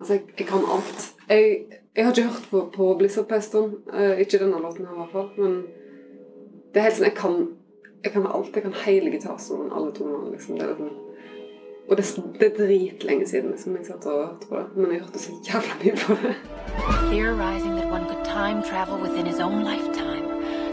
[0.00, 1.14] Altså, jeg, jeg kan alt.
[1.28, 1.56] Jeg,
[1.96, 3.62] jeg har ikke hørt på, på Blizzard på.
[3.94, 5.30] Eh, ikke denne låten her, i hvert fall.
[5.36, 5.62] Men
[6.72, 7.40] det er helt sånn Jeg kan,
[8.04, 8.54] jeg kan alt.
[8.54, 10.32] Jeg kan hele gitarsonen, alle tonene.
[10.34, 10.60] Liksom.
[10.60, 10.94] Det er sånn
[11.88, 12.04] og det,
[12.40, 14.66] det er dritlenge siden liksom, jeg satt og hørte på det.
[14.76, 16.34] Men jeg hørte så jævla mye på det.
[17.12, 20.26] Theorizing that one could time travel within his own lifetime,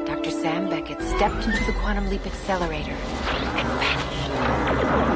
[0.10, 0.32] Dr.
[0.42, 5.13] Sam Beckett stepped into the quantum leap accelerator and vanished.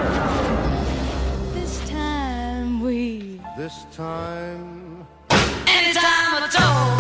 [3.58, 5.08] This time.
[5.68, 6.98] Anytime at all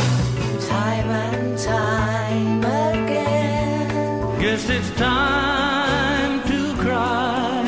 [0.67, 7.63] Time and time again Guess it's time to cry.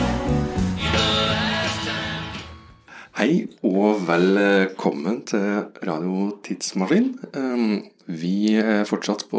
[3.14, 3.48] Hei
[3.80, 7.14] og velkommen til Radio Tidsmaskin.
[7.38, 7.80] Um,
[8.10, 9.38] Vi er fortsatt på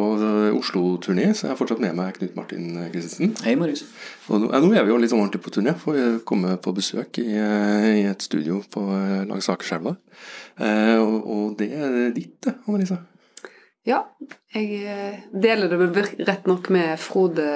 [0.54, 3.32] Oslo-turné, så jeg har fortsatt med meg Knut Martin Christensen.
[3.42, 3.82] Hei, Marius.
[4.30, 6.54] Og nå, ja, nå er vi jo litt sånn ordentlig på turné, for vi kommer
[6.62, 9.96] på besøk i, uh, i et studio på uh, langs Akerselva.
[10.60, 13.00] Eh, og, og det er ditt, det, Annelise.
[13.88, 14.02] Ja,
[14.54, 17.46] jeg eh, deler det med, rett nok med Frode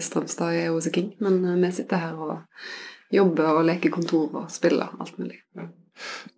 [0.00, 4.50] Strømstad i OC King, men eh, vi sitter her og jobber og leker kontor og
[4.54, 5.42] spiller alt mulig.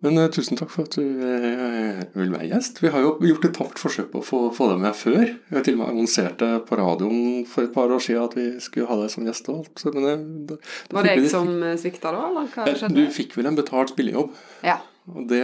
[0.03, 2.81] Men uh, tusen takk for at du uh, vil være gjest.
[2.83, 5.21] Vi har jo gjort et tapt forsøk på å få, få deg med før.
[5.49, 8.35] Vi har til og med annonsert det på radioen for et par år siden at
[8.37, 9.47] vi skulle ha deg som gjest.
[9.53, 9.73] og alt.
[9.79, 12.75] Så, men, eh, da, da Var det jeg som eh, svikta da, eller hva Eh,
[12.81, 12.95] skjedde?
[12.99, 14.35] Du fikk vel en betalt spillejobb,
[14.67, 14.77] Ja.
[15.13, 15.43] og det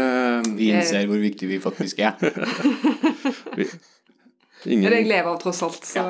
[0.59, 2.15] Vi innser hvor viktig vi faktisk er.
[4.65, 4.83] Ingen...
[4.83, 5.85] Det er det jeg lever av, tross alt.
[5.87, 6.03] Så,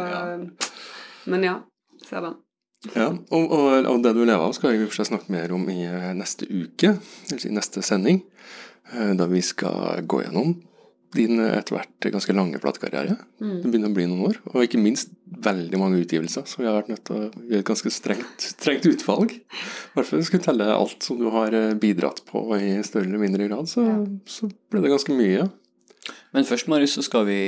[1.30, 1.60] Men ja,
[2.08, 2.40] ser den.
[2.94, 5.52] Ja, og, og, og det du lever av skal jeg i for seg snakke mer
[5.52, 6.94] om i eh, neste uke,
[7.28, 8.22] eller i neste sending,
[8.94, 10.54] eh, da vi skal gå gjennom
[11.18, 13.18] din eh, etter hvert ganske lange platekarriere.
[13.42, 15.12] Det begynner å bli noen år, og ikke minst
[15.44, 18.88] veldig mange utgivelser, så vi har vært nødt til å gjøre et ganske strengt, strengt
[18.88, 19.36] utvalg.
[19.36, 23.52] I hvert fall skulle telle alt som du har bidratt på i større eller mindre
[23.52, 23.84] grad, så,
[24.24, 25.50] så ble det ganske mye.
[26.32, 27.42] Men først, Marius, så skal vi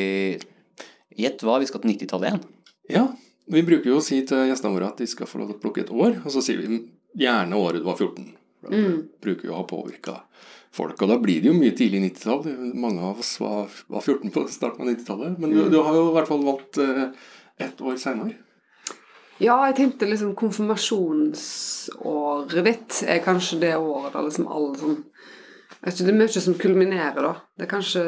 [1.19, 2.43] Gjett hva, vi skal til 90-tallet igjen.
[2.91, 3.01] Ja,
[3.52, 5.62] vi bruker jo å si til gjestene våre at de skal få lov til å
[5.63, 6.67] plukke et år, og så sier vi
[7.19, 8.25] gjerne året du var 14.
[8.62, 8.78] Da Da
[9.23, 10.13] bruker vi å ha påvirka
[10.72, 12.41] folk, og da blir det jo mye tidlig 90-tall.
[12.78, 16.03] Mange av oss var, var 14 på starten av 90-tallet, men du, du har jo
[16.12, 17.06] i hvert fall valgt eh,
[17.59, 18.34] ett år senere.
[19.41, 24.97] Ja, jeg tenkte liksom konfirmasjonsåret ditt er kanskje det året da liksom alle sånn
[25.81, 27.33] jeg vet ikke, Det er mye som kulminerer, da.
[27.57, 28.03] Det er kanskje,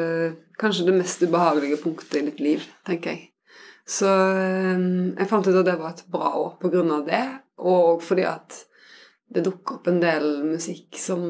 [0.62, 3.33] kanskje det mest ubehagelige punktet i ditt liv, tenker jeg.
[3.84, 4.84] Så eh,
[5.18, 7.24] jeg fant ut at det var et bra år på grunn av det,
[7.60, 8.62] og fordi at
[9.34, 11.26] det dukker opp en del musikk som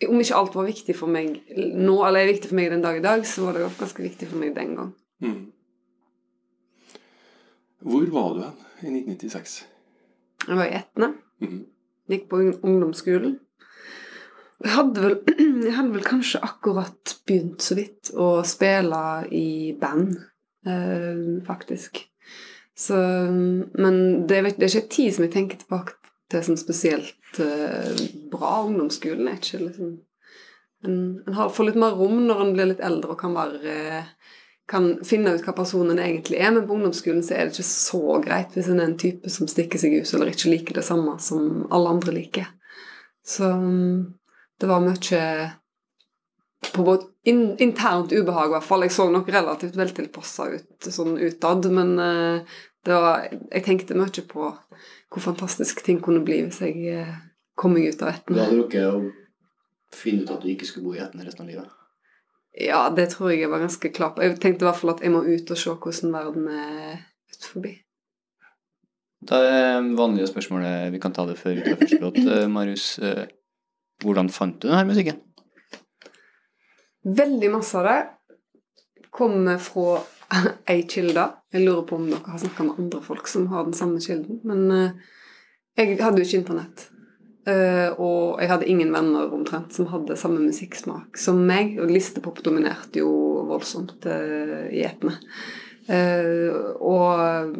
[0.00, 2.96] Om ikke alt var viktig for meg nå, eller er viktig for meg den dag
[2.96, 4.94] i dag, så var det ganske viktig for meg den gang.
[5.20, 5.42] Mm.
[7.84, 8.40] Hvor var du
[8.80, 9.58] hen i 1996?
[10.46, 11.10] Jeg var i Etne.
[11.44, 11.60] Mm.
[12.08, 13.36] Gikk på ungdomsskolen.
[14.64, 15.18] Jeg hadde, vel,
[15.66, 19.04] jeg hadde vel kanskje akkurat begynt så vidt å spille
[19.36, 20.16] i band,
[21.46, 22.02] faktisk.
[22.76, 22.96] Så,
[23.72, 25.96] men det, det er ikke en tid som jeg tenker tilbake
[26.30, 28.62] til som spesielt eh, bra.
[28.64, 29.98] Ungdomsskolen er ikke liksom
[30.80, 33.72] En, en har, får litt mer rom når en blir litt eldre og kan være
[33.98, 34.06] eh,
[34.70, 38.00] kan finne ut hva personen egentlig er, men på ungdomsskolen så er det ikke så
[38.24, 41.18] greit hvis en er en type som stikker seg ut eller ikke liker det samme
[41.20, 42.48] som alle andre liker.
[43.26, 43.98] Så mm,
[44.62, 45.20] det var mye
[46.72, 48.84] på både in, internt ubehag, i hvert fall.
[48.84, 54.24] Jeg så nok relativt veltilpassa ut sånn utad, men eh, det var, jeg tenkte mye
[54.28, 54.52] på
[55.10, 57.18] hvor fantastisk ting kunne bli hvis jeg eh,
[57.58, 59.00] kom meg ut av Du hadde rukket å
[59.94, 61.76] finne ut at du ikke skulle bo i etten resten av livet.
[62.60, 64.24] Ja, det tror jeg jeg var ganske klar på.
[64.24, 67.00] Jeg tenkte i hvert fall at jeg må ut og se hvordan verden er
[67.30, 67.70] utenfor.
[69.30, 72.20] Da er det vanlige spørsmålet, vi kan ta det før vi tar første låt.
[72.24, 73.26] Eh, Marius, eh,
[74.00, 75.20] hvordan fant du denne musikken?
[77.04, 77.98] Veldig masse av det
[79.10, 80.00] kommer fra
[80.70, 81.26] ei kilde.
[81.50, 84.40] Jeg lurer på om dere har snakka med andre folk som har den samme kilden.
[84.46, 85.18] Men eh,
[85.80, 86.86] jeg hadde jo ikke internett.
[87.48, 91.78] Eh, og jeg hadde ingen venner omtrent som hadde samme musikksmak som meg.
[91.80, 93.10] Og listepop dominerte jo
[93.50, 95.16] voldsomt uh, i etene.
[95.90, 97.56] Eh, og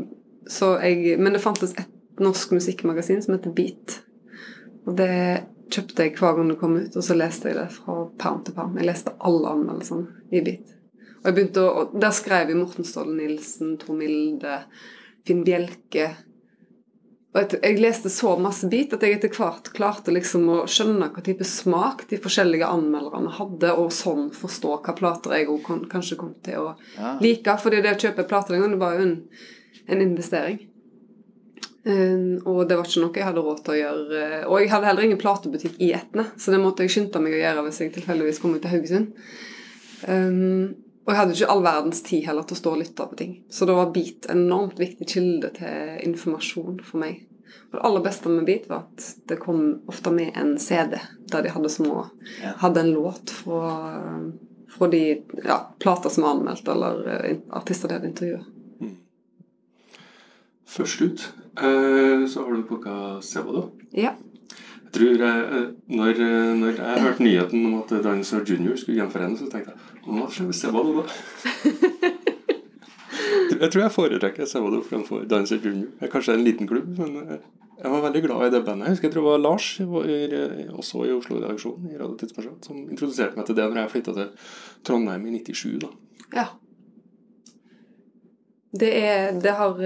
[0.51, 4.01] så jeg Men det fantes et norsk musikkmagasin som heter Beat.
[4.87, 7.97] Og det kjøpte jeg hver gang det kom ut, og så leste jeg det fra
[8.21, 8.79] perm til perm.
[8.81, 10.75] Jeg leste alle anmeldelsene i bit.
[11.21, 14.63] Og jeg begynte å, Der skrev jeg Morten Ståle Nilsen, Tor Milde,
[15.29, 16.11] Finn Bjelke
[17.31, 21.23] og Jeg leste så masse bit at jeg etter hvert klarte liksom å skjønne hva
[21.23, 26.33] type smak de forskjellige anmelderne hadde, og sånn forstå hva plater jeg også kanskje kom
[26.43, 26.73] til å
[27.23, 27.55] like.
[27.63, 29.15] fordi det å kjøpe plater den gangen var jo en,
[29.87, 30.59] en investering.
[31.87, 34.21] Eh, og det var ikke noe jeg hadde råd til å gjøre.
[34.21, 37.39] eh, Og jeg hadde heller ingen platebutikk i Etne, så det måtte jeg skynde meg
[37.39, 39.13] å gjøre hvis jeg tilfeldigvis kom ut til Haugesund.
[40.09, 40.75] Um,
[41.05, 43.33] og jeg hadde ikke all verdens tid heller til å stå og lytte på ting.
[43.53, 47.27] Så da var Beat en enormt viktig kilde til informasjon for meg.
[47.71, 50.97] Og det aller beste med Beat var at det kom ofte med en CD
[51.33, 52.05] der de hadde små
[52.43, 52.55] Ja.
[52.63, 53.73] Hadde en låt fra,
[54.71, 55.03] fra de
[55.45, 58.45] ja, plater som var anmeldt, eller eh, artister de hadde intervjua.
[60.71, 61.23] Først ut
[61.59, 63.71] eh, så har du plukka Sevado.
[63.93, 64.15] Ja.
[64.85, 69.01] Jeg tror jeg, eh, når, eh, når jeg hørte nyheten om at Dinosaur Junior skulle
[69.01, 71.07] gjenforenes, så tenkte jeg hva skjer med Sevado da?
[73.61, 75.91] Jeg tror jeg foretrekker Sevado fremfor Dinosaur Junior.
[75.99, 78.87] Det er kanskje en liten klubb, men jeg var veldig glad i det bandet.
[78.87, 83.37] Jeg husker jeg tror det var Lars, også i Oslo-redaksjonen i Radio Tidsmaskin, som introduserte
[83.37, 84.49] meg til det når jeg flytta til
[84.89, 85.77] Trondheim i 97.
[85.83, 85.93] da.
[86.39, 86.47] Ja.
[88.81, 89.85] Det er Det har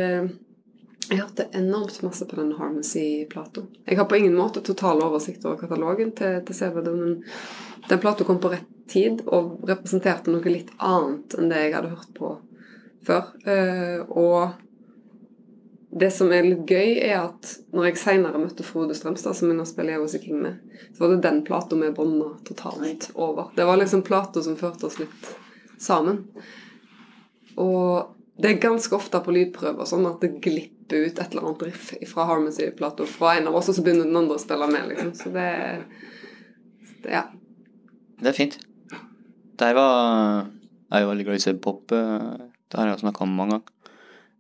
[1.11, 3.67] Jeg hørte enormt masse på den Harmacy-plata.
[3.85, 7.19] Jeg har på ingen måte total oversikt over katalogen til, til CVD, men
[7.89, 11.93] den plata kom på rett tid og representerte noe litt annet enn det jeg hadde
[11.93, 12.35] hørt på
[13.05, 13.31] før.
[13.49, 14.61] Eh, og
[15.95, 19.59] det som er litt gøy, er at når jeg seinere møtte Frode Strømstad, som jeg
[19.61, 23.53] nå spiller Yeahwoo King med, så var det den plata vi bånda totalt over.
[23.55, 25.31] Det var liksom plata som førte oss litt
[25.79, 26.25] sammen.
[27.61, 28.11] Og
[28.41, 31.93] det er ganske ofte på lydprøver sånn at det glipper ut et eller annet riff
[32.11, 35.13] fra Harmacy-plata fra en av oss, og så begynner den andre å spille med, liksom.
[35.15, 35.47] Så det,
[37.05, 37.25] det Ja.
[38.21, 38.59] Det er fint.
[39.59, 40.47] Der var
[40.91, 41.91] Jeg er veldig glad i Seb Pop.
[41.93, 42.37] eh,
[42.71, 43.71] Det har jeg snakka om mange ganger.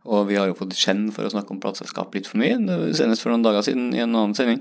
[0.06, 2.96] Og vi har jo fått kjenn for å snakke om plateselskap litt for mye, det-
[2.96, 4.60] senest for noen dager siden i en annen sending.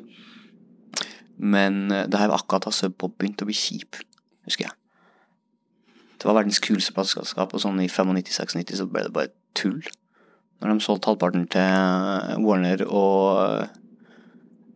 [1.37, 3.97] Men eh, det her var akkurat da Sub Pop begynte å bli kjip,
[4.45, 4.73] husker jeg.
[6.23, 9.81] Det var verdens kuleste plateselskap, og sånn i 95-96 så ble det bare tull.
[10.63, 13.73] Når de solgte halvparten til eh, Warner og eh,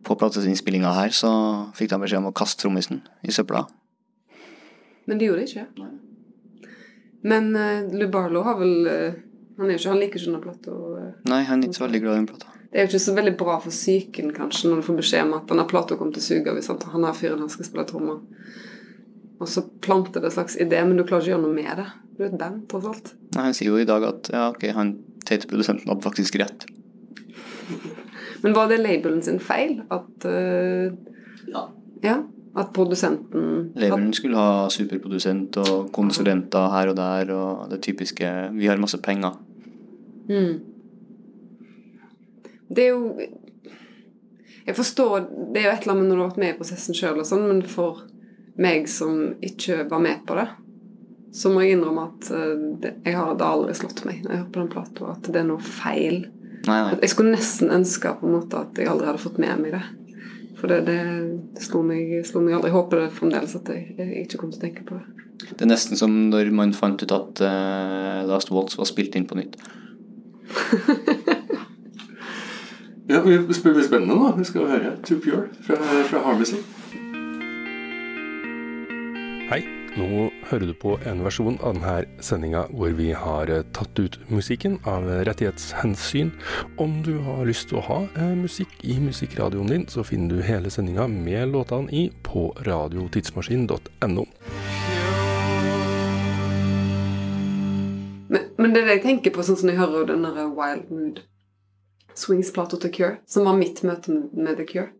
[0.04, 1.30] på plateinnspillinga her, så
[1.78, 3.64] fikk de beskjed om å kaste trommisen i søpla.
[5.08, 5.88] Men de gjorde det ikke.
[7.32, 9.16] Men uh, Lubarlo har vel uh,
[9.56, 10.76] Han er jo ikke, han liker ikke denne plata.
[11.00, 12.52] eh, Nei, han er ikke så veldig glad i den plata.
[12.68, 15.38] Det er jo ikke så veldig bra for psyken, kanskje, når du får beskjed om
[15.40, 17.88] at denne plata kommer til å suge hvis han, han her fyren han skal spille
[17.88, 18.20] trommer.
[19.38, 21.78] Og så planter det en slags idé, men du klarer ikke å gjøre noe med
[21.78, 21.86] det.
[22.16, 23.12] Du er et band, tross alt.
[23.36, 24.96] Nei, Han sier jo i dag at ja, ok, han
[25.28, 26.66] teite produsenten hadde faktisk rett.
[28.42, 29.80] Men var det labelen sin feil?
[29.94, 30.90] At uh,
[31.48, 31.68] Ja.
[32.02, 32.18] Ja?
[32.58, 38.66] At produsenten Labelen skulle ha superprodusent og konsulenter her og der, og det typiske Vi
[38.66, 39.36] har masse penger.
[40.28, 40.60] Mm.
[42.68, 43.18] Det er jo
[44.66, 45.18] Jeg forstår
[45.54, 47.22] Det er jo et eller annet med når du har vært med i prosessen sjøl,
[47.24, 48.02] sånn, men for
[48.58, 50.48] meg som ikke var med på det,
[51.34, 54.40] så må jeg innrømme at eh, det, jeg har det aldri slått meg når jeg
[54.40, 56.18] hører på den plata, at det er noe feil.
[56.66, 56.96] Nei, nei.
[57.04, 59.84] Jeg skulle nesten ønske på en måte at jeg aldri hadde fått med meg det.
[60.58, 60.98] For det, det,
[61.54, 62.72] det slo, meg, slo meg aldri.
[62.72, 65.26] Jeg håper det fremdeles at jeg, jeg ikke kommer til å tenke på det.
[65.52, 69.28] Det er nesten som når man fant ut at uh, Last Waltz var spilt inn
[69.30, 69.54] på nytt.
[73.08, 74.34] Ja, vi spør blir spennende, da.
[74.36, 75.78] Vi skal høre To Pure fra,
[76.10, 76.58] fra Harmacy.
[79.48, 79.62] Hei,
[79.96, 84.18] nå hører du på en versjon av denne sendinga hvor vi har eh, tatt ut
[84.28, 86.34] musikken av rettighetshensyn.
[86.76, 90.44] Om du har lyst til å ha eh, musikk i musikkradioen din, så finner du
[90.44, 94.26] hele sendinga med låtene i på radiotidsmaskin.no.
[98.28, 101.24] Men, det er det jeg tenker på, sånn som jeg hører den derre Wild Mood
[102.12, 104.90] Swings-plata til Cure, som var mitt møte med, The Cure.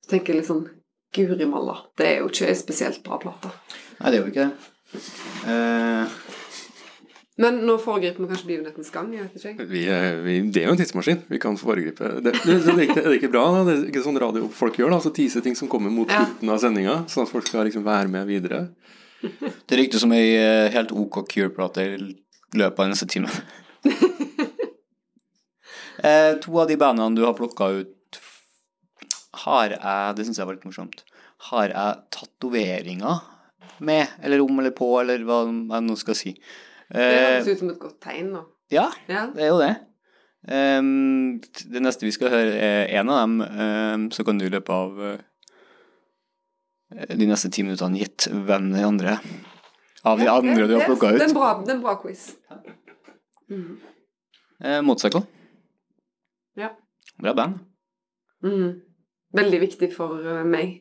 [0.00, 0.70] Så tenker litt sånn
[1.14, 3.50] Guri malla, det er jo ikke en spesielt bra plate.
[4.00, 5.02] Nei, det er jo ikke det.
[5.48, 6.18] Eh,
[7.38, 9.12] Men nå foregriper vi kanskje begivenhetens gang.
[9.14, 9.66] jeg vet ikke.
[9.70, 11.20] Vi, er- vi, det er jo en tidsmaskin.
[11.30, 12.22] Vi kan foregripe det.
[12.24, 13.44] Det, det, er, ikke, er ikke bra?
[13.54, 13.60] da?
[13.68, 14.90] Det er ikke sånn radiofolk gjør?
[14.90, 16.24] da, så Tise ting som kommer mot Ja.
[16.26, 18.64] av sendinga, sånn at folk skal liksom være med videre.
[19.22, 21.96] det ryktes som ei eh, helt OK Cure-plate i
[22.58, 23.30] løpet av neste time.
[26.02, 27.94] eh, to av de bandene du har plukka ut,
[29.44, 31.02] har jeg Det syns jeg var litt morsomt.
[31.50, 33.20] Har jeg tatoveringer
[33.80, 36.32] med, eller om eller på, eller hva jeg nå skal si.
[36.90, 38.42] Det Eh, høres ut som et godt tegn, da.
[38.70, 39.26] ja, Ja.
[39.34, 39.76] det er jo det.
[40.48, 41.40] Ehm,
[41.70, 43.40] det neste vi skal høre, er en av dem.
[43.42, 45.18] ehm, så kan du i løpet av eh,
[47.16, 49.18] de neste ti minuttene gitt hvem de andre
[50.04, 51.34] av de andre det- du har plukka Det er en ut.
[51.36, 52.36] bra, det er en bra quiz.
[54.60, 55.22] Eh, Motorcycle.
[56.56, 56.70] Ja.
[57.20, 57.58] Bra band.
[58.42, 58.80] Mm.
[59.36, 60.78] Veldig viktig for eh, meg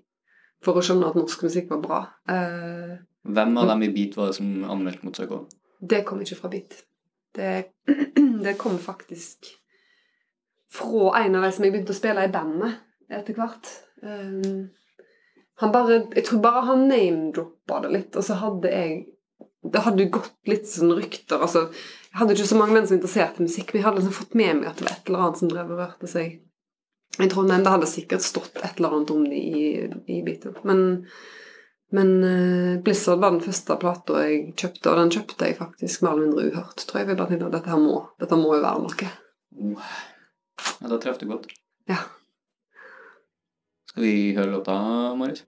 [0.64, 2.00] for å skjønne at norsk musikk var bra.
[2.32, 5.46] Eh, Hvem av dem i Beat var det som anmeldte Motorcycle?
[5.80, 6.80] det kom ikke fra Beat.
[7.38, 7.50] Det,
[8.46, 9.46] det kom faktisk
[10.74, 13.70] fra en av de som jeg begynte å spille i band med etter hvert.
[14.02, 14.70] Um,
[15.62, 18.98] han bare, jeg tror bare han name-droppa det litt, og så hadde jeg
[19.68, 21.64] Det hadde gått litt sånn rykter altså,
[22.12, 24.60] Jeg hadde ikke så mange venner som interesserte musikk, men jeg hadde liksom fått med
[24.60, 26.36] meg at det var et eller annet som drev og rørte seg
[27.20, 27.64] i Trondheim.
[27.64, 29.64] Det hadde sikkert stått et eller annet om det i,
[30.12, 30.54] i Beatle.
[30.68, 30.84] Men,
[31.96, 36.14] men uh, Blizzard var den første plata jeg kjøpte, og den kjøpte jeg faktisk mer
[36.16, 37.10] eller mindre uhørt, tror jeg.
[37.10, 39.12] Jeg bare tenkte at dette her må, dette må jo være noe.
[39.58, 39.92] Oh.
[40.82, 41.50] Ja, da traff du godt.
[41.90, 42.02] Ja.
[43.90, 44.78] Skal vi høre låta,
[45.18, 45.46] Marius?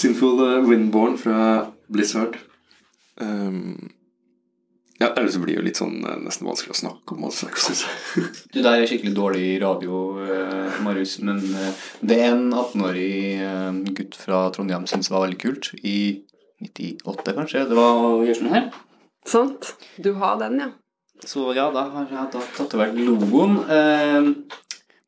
[0.00, 1.40] Sinful eh, Windborn fra
[1.92, 2.38] Blizzard.
[3.20, 3.90] Um,
[5.00, 7.26] ja, ellers blir det jo litt sånn eh, nesten vanskelig å snakke om.
[7.28, 8.24] Altså, synes jeg.
[8.52, 13.14] Du, det er skikkelig dårlig radio, eh, Marius, men eh, det er en 18-årig
[13.44, 15.70] eh, gutt fra Trondheim som det var veldig kult.
[15.80, 15.98] I
[16.64, 17.64] 98, kanskje.
[17.68, 18.68] Det var å gjøre sånn her.
[19.28, 19.72] Sant?
[20.00, 20.70] Du har den, ja.
[21.28, 24.30] Så ja, da har jeg da tatovert logoen eh,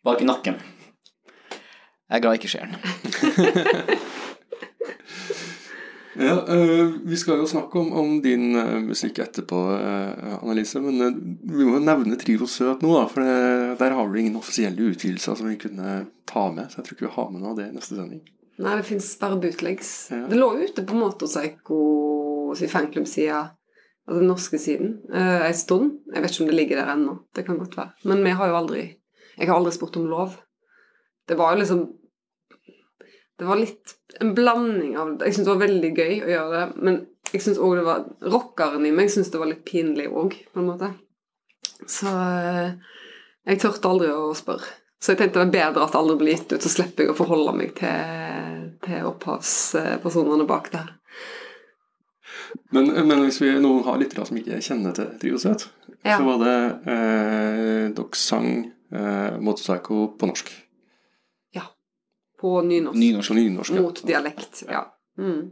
[0.04, 0.60] bak i nakken.
[1.52, 4.02] Jeg er glad jeg ikke ser den.
[6.14, 10.80] Ja, uh, Vi skal jo snakke om, om din uh, musikk etterpå, uh, Annelise.
[10.84, 13.06] Men vi må jo nevne Trio Søt nå, da.
[13.08, 16.68] For det, der har vi ingen offisielle utvidelser som vi kunne ta med.
[16.68, 18.22] Så jeg tror ikke vi har med noe av det i neste sending.
[18.62, 19.92] Nei, det fins bare bootlegs.
[20.12, 20.26] Ja.
[20.28, 21.80] Det lå ute på Motorpsycho
[22.58, 23.40] sin fanklubbside,
[24.04, 25.96] altså den norske siden, uh, en stund.
[26.12, 27.16] Jeg vet ikke om det ligger der ennå.
[27.32, 27.96] Det kan godt være.
[28.10, 28.82] Men vi har jo aldri
[29.38, 30.34] Jeg har aldri spurt om lov.
[31.24, 31.86] Det var jo liksom
[33.42, 36.82] Det var litt en blanding av Jeg syns det var veldig gøy å gjøre det,
[36.86, 36.98] men
[37.32, 40.60] jeg syns òg det var Rockeren i meg syns det var litt pinlig òg, på
[40.62, 40.92] en måte.
[41.90, 42.74] Så eh,
[43.48, 44.68] jeg turte aldri å spørre.
[45.02, 47.10] Så jeg tenkte det var bedre at det aldri blir gitt ut, så slipper jeg
[47.10, 50.92] å forholde meg til, til opphavspersonene bak der.
[52.70, 55.66] Men, men hvis vi nå har lyttere som ikke kjenner til Triosøt,
[56.04, 56.16] Ja.
[56.18, 56.54] så var det
[56.90, 58.48] eh, Dere sang
[58.92, 60.48] eh, Motorpsycho på norsk.
[62.42, 62.98] På nynorsk.
[62.98, 63.34] Nynorsk.
[63.38, 63.74] nynorsk.
[63.76, 63.82] ja.
[63.84, 64.84] Mot dialekt, ja.
[65.18, 65.50] Mm.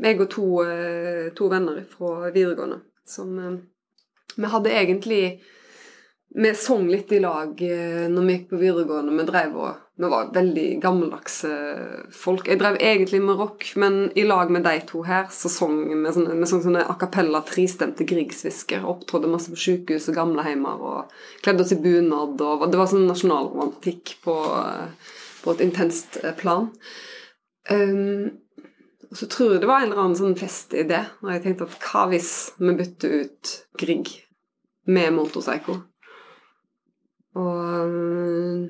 [0.00, 3.58] Og to, eh, to venner fra videregående som eh,
[4.36, 5.42] Vi hadde egentlig
[6.30, 9.16] Vi sang litt i lag eh, når vi gikk på videregående.
[9.18, 11.50] Vi drev og Vi var veldig gammeldagse
[12.16, 12.46] folk.
[12.48, 16.12] Jeg drev egentlig med rock, men i lag med de to her så sang vi
[16.14, 18.86] sånne, vi sang sånne a cappella tristemte Griegshvisker.
[18.88, 22.40] Opptrådte masse på sykehus og gamleheimer og kledde oss i bunad.
[22.40, 25.10] Og, det var sånn nasjonalromantikk på, eh,
[25.44, 26.70] på et intenst eh, plan.
[27.70, 28.40] Um,
[29.10, 31.76] og så tror jeg det var en eller annen sånn festidé når jeg tenkte at
[31.84, 34.12] hva hvis vi bytter ut Grieg
[34.90, 35.76] med Motorpsycho?
[37.40, 38.68] Og um,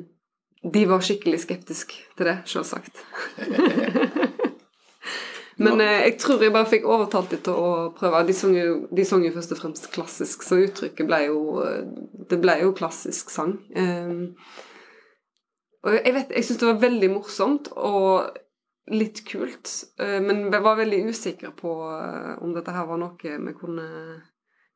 [0.60, 3.00] de var skikkelig skeptiske til det, selvsagt.
[5.60, 8.22] Men eh, jeg tror jeg bare fikk overtalt dem til å prøve.
[8.28, 11.82] De sang jo, de sang jo først og fremst klassisk, så uttrykket ble jo eh,
[12.30, 13.58] Det ble jo klassisk sang.
[13.76, 14.36] Um,
[15.86, 18.36] og jeg vet, jeg syns det var veldig morsomt og
[18.90, 19.70] litt kult,
[20.02, 23.88] eh, men jeg var veldig usikker på eh, om dette her var noe vi kunne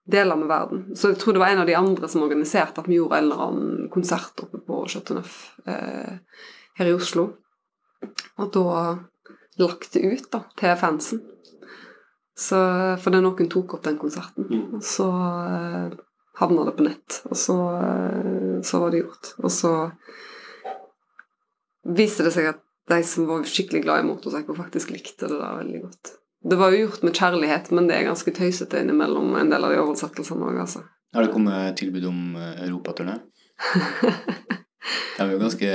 [0.04, 0.84] dele med verden.
[0.96, 3.28] Så jeg tror det var en av de andre som organiserte at vi gjorde en
[3.28, 6.20] eller annen konsert oppe på Chateau Neuf eh,
[6.78, 7.30] her i Oslo.
[8.37, 8.66] Og da
[9.61, 11.23] lagt det ut da, til fansen.
[12.34, 12.58] Så,
[12.99, 14.49] for det noen tok opp den konserten.
[14.75, 15.96] Og så eh,
[16.40, 19.34] havna det på nett, og så, eh, så var det gjort.
[19.40, 19.75] Og så
[21.85, 22.61] viste det seg at
[22.91, 26.14] de som var skikkelig glad i motorsykkel, faktisk likte det der veldig godt.
[26.45, 29.73] Det var jo gjort med kjærlighet, men det er ganske tøysete innimellom en del av
[29.73, 30.83] de oversettelsene òg, altså.
[31.14, 33.21] Har det kommet tilbud om eh, europaturné?
[35.14, 35.71] De er jo ganske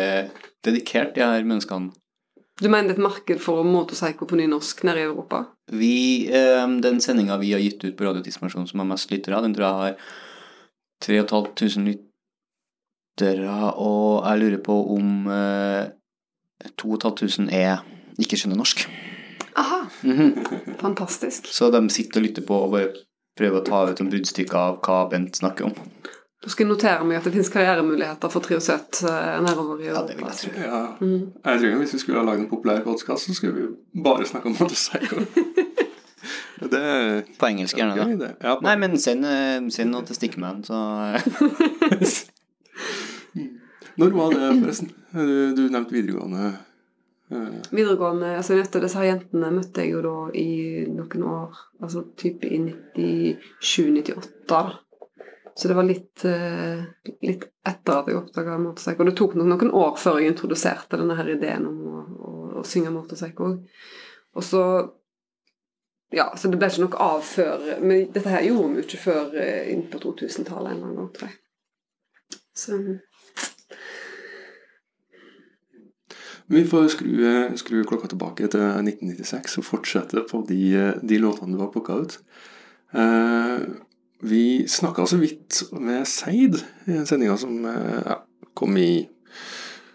[0.68, 1.94] dedikert, de her menneskene.
[2.60, 5.46] Du mener det er et marked for motorpsycho på nynorsk nede i Europa?
[5.72, 9.40] Vi, eh, den sendinga vi har gitt ut på Radio Tidsmasjon som har mest lyttere,
[9.42, 9.96] den tror jeg har
[11.08, 12.10] 3500
[13.20, 15.88] lyttere, og jeg lurer på om eh,
[16.78, 17.78] 2500 er
[18.20, 18.88] ikke skjønner norsk.
[19.56, 20.46] Aha, Mhm.
[20.80, 21.46] fantastisk.
[21.48, 22.94] Så de sitter og lytter på og bare
[23.38, 25.74] prøver å ta ut en bruddstykke av hva Bent snakker om.
[26.44, 30.16] Du skal notere meg at det finnes karrieremuligheter for Triosøt eh, nedover i Ja, det
[30.18, 30.52] vil jeg tro.
[30.62, 31.32] Ja, Mm.
[31.46, 34.46] jeg tror Hvis vi skulle ha lagd en populær podkast, så skulle vi bare snakke
[34.46, 35.26] om motorpsycho.
[36.72, 38.36] det er På engelsk gjerne, det.
[38.44, 40.74] Ja, Nei, men send, eh, send noe til Stickman, så
[44.00, 44.92] Når var det, forresten?
[45.12, 46.52] Du, du nevnte videregående.
[47.32, 50.50] eh, Videregående, altså møtte disse jentene møtte jeg jo da i
[50.90, 54.62] noen år, altså type i 97-98 da.
[55.60, 56.86] Så det var litt, eh,
[57.26, 59.02] litt etter at jeg oppdaga motorpsycho.
[59.04, 62.32] Og det tok nok noen år før jeg introduserte denne her ideen om å, å,
[62.62, 63.50] å synge Motorpsycho.
[64.38, 64.64] Og så
[66.16, 69.02] Ja, så det ble ikke noe av før Men dette her gjorde vi jo ikke
[69.04, 72.40] før innpå inn på 2000-tallet en eller annen gang, tror jeg.
[72.58, 72.80] Så
[76.50, 77.12] Vi får skru,
[77.62, 80.64] skru klokka tilbake til 1996 og fortsette på de,
[81.06, 82.16] de låtene du har plukka ut.
[82.98, 83.68] Eh,
[84.26, 88.16] vi snakka så vidt med Seid i den sendinga som eh,
[88.58, 89.08] kom i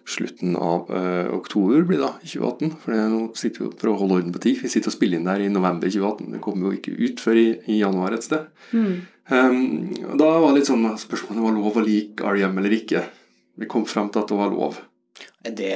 [0.07, 2.73] slutten av eh, oktober, blir det da, 2018.
[2.85, 4.61] For det, nå sitter vi for å holde orden på tid.
[4.63, 6.37] Vi sitter og spiller inn der i november 2018.
[6.37, 8.47] Det kommer jo ikke ut før i, i januar et sted.
[8.75, 9.63] Um,
[10.11, 12.77] og da var det litt sånn spørsmålet om det var lov å like REM eller
[12.77, 13.03] ikke.
[13.59, 14.79] Vi kom fram til at det var lov.
[15.45, 15.75] Er det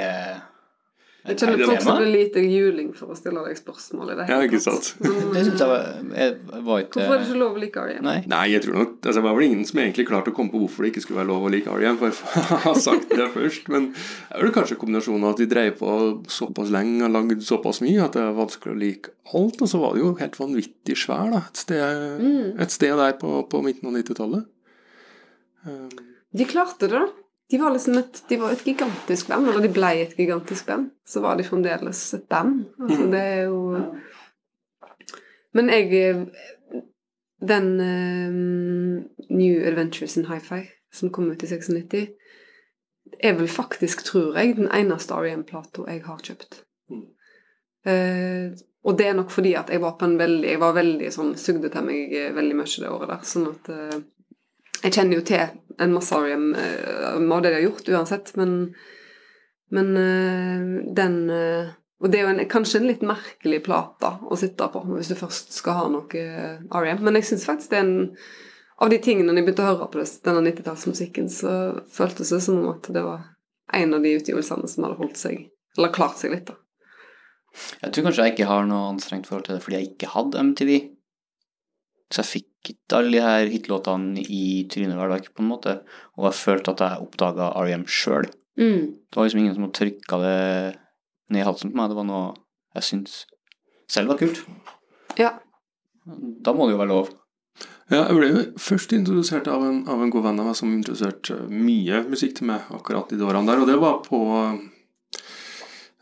[1.28, 4.26] Jeg kjenner folk som blir lite juling for å stille deg spørsmål i det.
[4.30, 4.88] Ja, hele ikke tatt.
[4.88, 5.02] sant?
[5.04, 5.84] Men, Det syns jeg var,
[6.22, 8.02] jeg var ikke Hvorfor er det ikke lov å like R.E.M.?
[8.08, 8.16] Nei.
[8.32, 10.62] Nei, jeg tror nok altså, Det var vel ingen som egentlig klarte å komme på
[10.64, 13.68] hvorfor det ikke skulle være lov å like REM, for å ha sagt det først.
[13.74, 15.94] Men det er vel kanskje kombinasjonen av at de drev på
[16.38, 19.60] såpass lenge og lagd såpass mye at det er vanskelig å like alt.
[19.60, 21.44] Og så var det jo helt vanvittig svær, da.
[21.52, 22.26] Et sted,
[22.64, 24.46] et sted der på, på midten av 90-tallet.
[25.68, 25.88] Um,
[26.38, 27.17] De klarte det, da.
[27.48, 30.90] De var liksom et, de var et gigantisk band, eller de ble et gigantisk band.
[31.08, 32.66] Så var de fremdeles et band.
[32.80, 33.60] Altså, det er jo
[35.56, 36.26] Men jeg
[37.40, 42.08] Den uh, New Adventures in Hi-Fi som kom ut i 96,
[43.20, 46.62] er vel faktisk, tror jeg, den eneste R.E.M.-plata jeg har kjøpt.
[46.92, 47.04] Mm.
[47.88, 51.08] Eh, og det er nok fordi at jeg var på en veldig Jeg var veldig
[51.12, 53.24] sånn sugde til meg eh, veldig mye det året der.
[53.26, 53.96] Sånn at eh,
[54.82, 55.42] Jeg kjenner jo til
[55.82, 56.52] en masse R.E.M.
[56.58, 58.74] eh, av det de har gjort uansett, men
[59.70, 61.70] Men eh, den eh,
[62.00, 65.16] Og det er jo en, kanskje en litt merkelig plate å sitte på hvis du
[65.18, 66.22] først skal ha noe
[66.70, 67.02] R.E.M.
[67.02, 67.98] Men jeg syns faktisk det er en
[68.78, 71.52] Av de tingene jeg begynte å høre på denne 90-tallsmusikken, så
[71.90, 73.24] føltes det som om at det var
[73.74, 76.54] en av de utgivelsene som hadde holdt seg Eller klart seg litt, da.
[77.82, 80.44] Jeg tror kanskje jeg ikke har noe anstrengt forhold til det fordi jeg ikke hadde
[80.52, 80.72] MTV.
[82.08, 85.74] Så jeg fikk ikke alle de her hitlåtene i trynet hver dag, på en måte.
[86.16, 87.84] Og jeg følte at jeg oppdaga R.E.M.
[87.84, 88.28] sjøl.
[88.58, 88.94] Mm.
[89.08, 90.38] Det var liksom ingen som trykka det
[91.32, 91.92] ned i halsen på meg.
[91.92, 92.32] Det var noe
[92.78, 93.22] jeg syntes
[93.88, 94.42] selv var kult.
[95.20, 95.36] Ja.
[96.04, 97.12] Da må det jo være lov.
[97.88, 100.72] Ja, jeg ble jo først introdusert av en, av en god venn av meg som
[100.72, 104.20] introduserte mye musikk til meg akkurat i de årene der, og det var på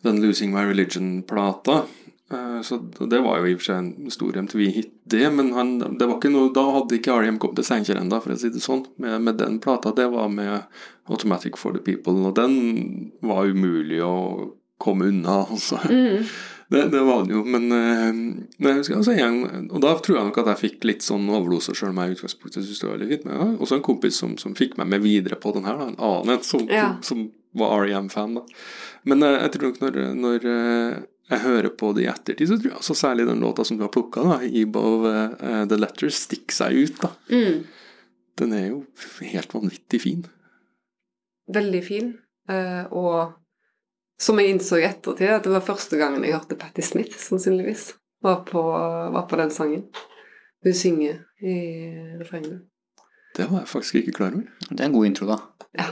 [0.07, 1.85] den Losing My Religion-plata.
[2.33, 5.77] Eh, Så det var jo i og for seg en stor MTV-hit, det, men han,
[5.79, 7.39] det var ikke noe, da hadde ikke R.E.M.
[7.39, 9.93] kommet til Steinkjer ennå, for å si det sånn, med, med den plata.
[9.95, 10.65] Det var med
[11.07, 14.17] Automatic for the People, og den var umulig å
[14.83, 15.45] komme unna.
[15.55, 15.79] altså.
[15.87, 16.27] Mm.
[16.69, 18.17] Det, det var den jo, men, eh,
[18.59, 21.77] jeg husker altså jeg, Og da tror jeg nok at jeg fikk litt sånn overdose
[21.79, 23.25] sjøl om jeg i utgangspunktet syntes det var veldig fint.
[23.29, 25.79] Men jeg har også en kompis som, som fikk meg med videre på den her,
[25.79, 26.89] da, en annen en som, Ja.
[27.07, 28.35] som, som var R.E.M.-fan.
[28.41, 28.43] da.
[29.07, 30.49] Men eh, jeg tror nok når, når
[31.27, 33.83] jeg hører på det i ettertid, så tror jeg altså særlig den låta som du
[33.83, 37.01] har plukka, 'Ebo uh, The Letter', stikker seg ut.
[37.03, 37.11] da.
[37.31, 37.65] Mm.
[38.39, 38.85] Den er jo
[39.21, 40.27] helt vanvittig fin.
[41.53, 42.15] Veldig fin.
[42.51, 43.33] Uh, og
[44.21, 47.91] som jeg innså i ettertid, at det var første gangen jeg hørte Patti Smith, sannsynligvis,
[48.23, 49.85] var på, var på den sangen.
[50.65, 51.57] Hun synger i
[52.21, 52.63] refrenget.
[53.37, 54.47] Det var jeg faktisk ikke klar over.
[54.71, 55.37] Det er en god intro, da.
[55.77, 55.91] Ja.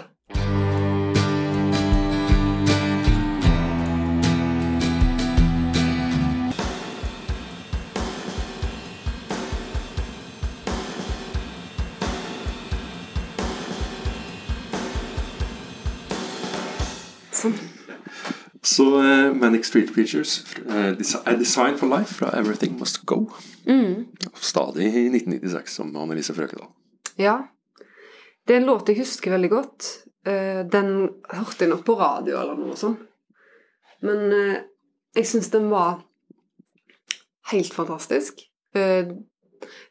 [18.75, 20.93] Så uh, Manic Street Preachers, uh,
[21.25, 23.31] A Design for Life fra Everything Must Go.
[23.67, 24.05] Mm.
[24.35, 26.67] Stadig i 1996, som Annelise Frøkedal.
[27.17, 27.39] Ja.
[28.47, 29.87] Det er en låt jeg husker veldig godt.
[30.27, 32.99] Uh, Den hørte jeg nok på radio eller noe sånt.
[34.05, 34.33] Men
[35.17, 36.03] jeg syns den var
[37.49, 38.35] helt fantastisk.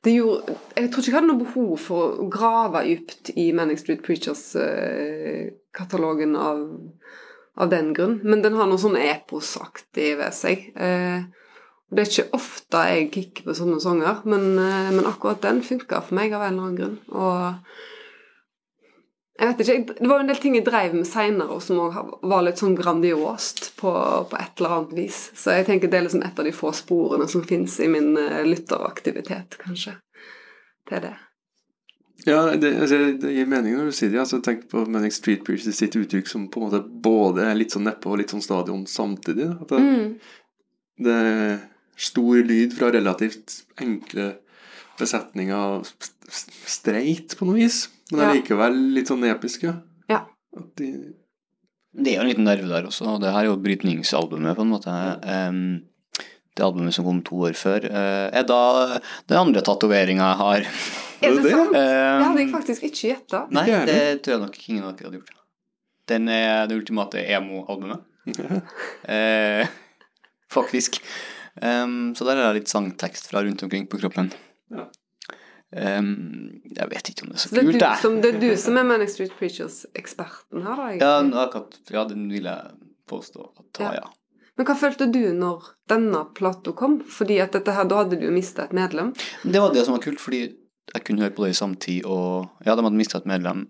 [0.04, 3.80] Det gjorde, jeg tror ikke jeg hadde noe behov for å grave dypt i Manic
[3.82, 6.62] Street Preachers-katalogen av,
[7.58, 8.20] av den grunn.
[8.24, 10.70] Men den har noe sånn eposaktig ved seg.
[10.76, 11.26] Eh,
[11.94, 16.02] det er ikke ofte jeg kikker på sånne sanger, men, eh, men akkurat den funka
[16.02, 16.98] for meg av en eller annen grunn.
[17.12, 17.56] Og
[19.40, 21.78] jeg vet ikke, Det var jo en del ting jeg drev med seinere som
[22.22, 23.92] var litt sånn grandiost på,
[24.30, 25.32] på et eller annet vis.
[25.36, 28.16] Så jeg tenker det er liksom et av de få sporene som fins i min
[28.18, 29.98] eh, lytteraktivitet, kanskje.
[30.90, 31.16] Til det.
[32.26, 34.20] Ja, det, altså, det gir mening når du sier det.
[34.22, 37.74] Altså, tenk på Manic Street Preachers sitt uttrykk som på en måte både er litt
[37.76, 39.50] sånn nedpå og litt sånn stadion samtidig.
[39.50, 39.58] da.
[39.62, 40.20] At det, Mm.
[41.04, 41.60] det er
[41.98, 44.38] stor lyd fra relativt enkle
[44.98, 48.30] besetninger st- st- streit på noe vis, men Ja.
[48.32, 49.82] allikevel litt sånn episke.
[50.10, 50.26] Ja.
[50.56, 51.14] At de
[51.96, 54.62] Det er jo en liten nerve der også, og det her er jo brytningsalbumet, på
[54.62, 54.90] en måte.
[55.50, 55.84] Um,
[56.56, 60.66] det albumet som kom to år før, eh, er da den andre tatoveringa jeg har.
[61.28, 61.52] Er det det?
[61.54, 61.74] sant?
[61.74, 63.44] Det hadde jeg faktisk ikke gjetta.
[63.56, 65.38] Nei, det tror jeg nok ingen av dere hadde gjort.
[66.12, 68.04] Den er det ultimate emo-albumet.
[69.08, 69.68] eh,
[70.58, 71.00] faktisk.
[71.62, 74.32] Um, så der er det litt sangtekst fra rundt omkring på kroppen.
[74.74, 74.88] Ja.
[75.74, 76.10] Em,
[76.70, 78.02] jeg vet ikke om det er så Så det er, kult, jeg.
[78.02, 80.90] som, det er du som er Manic Street Preachers-eksperten her, da?
[80.92, 81.40] Ja, egentlig.
[81.48, 82.76] akkurat, ja, den vil jeg
[83.10, 83.88] påstå at Ja.
[83.88, 84.04] ja.
[84.04, 84.12] ja.
[84.54, 87.00] Men hva følte du når denne plata kom?
[87.10, 89.10] Fordi at dette her, da hadde du jo mista et medlem.
[89.42, 90.44] Det var det som var kult, fordi
[90.94, 93.68] jeg kunne høre på det i samtid, og ja, de hadde mista et medlem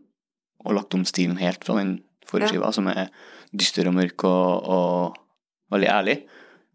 [0.65, 2.53] og lagt om stilen helt fra den forrige Ja.
[2.55, 3.09] skiva, som er
[3.53, 5.15] dyster og mørk og, og
[5.71, 6.17] veldig ærlig.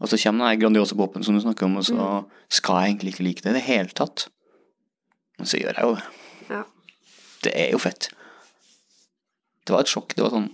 [0.00, 2.26] Og så kommer den grandiose popen som du snakker om, og så Mm.
[2.48, 4.28] skal jeg egentlig ikke like det i det hele tatt.
[5.38, 6.04] Men så gjør jeg jo det.
[6.50, 6.62] Ja.
[7.42, 8.08] Det er jo fett.
[9.66, 10.14] Det var et sjokk.
[10.14, 10.50] Det var sånn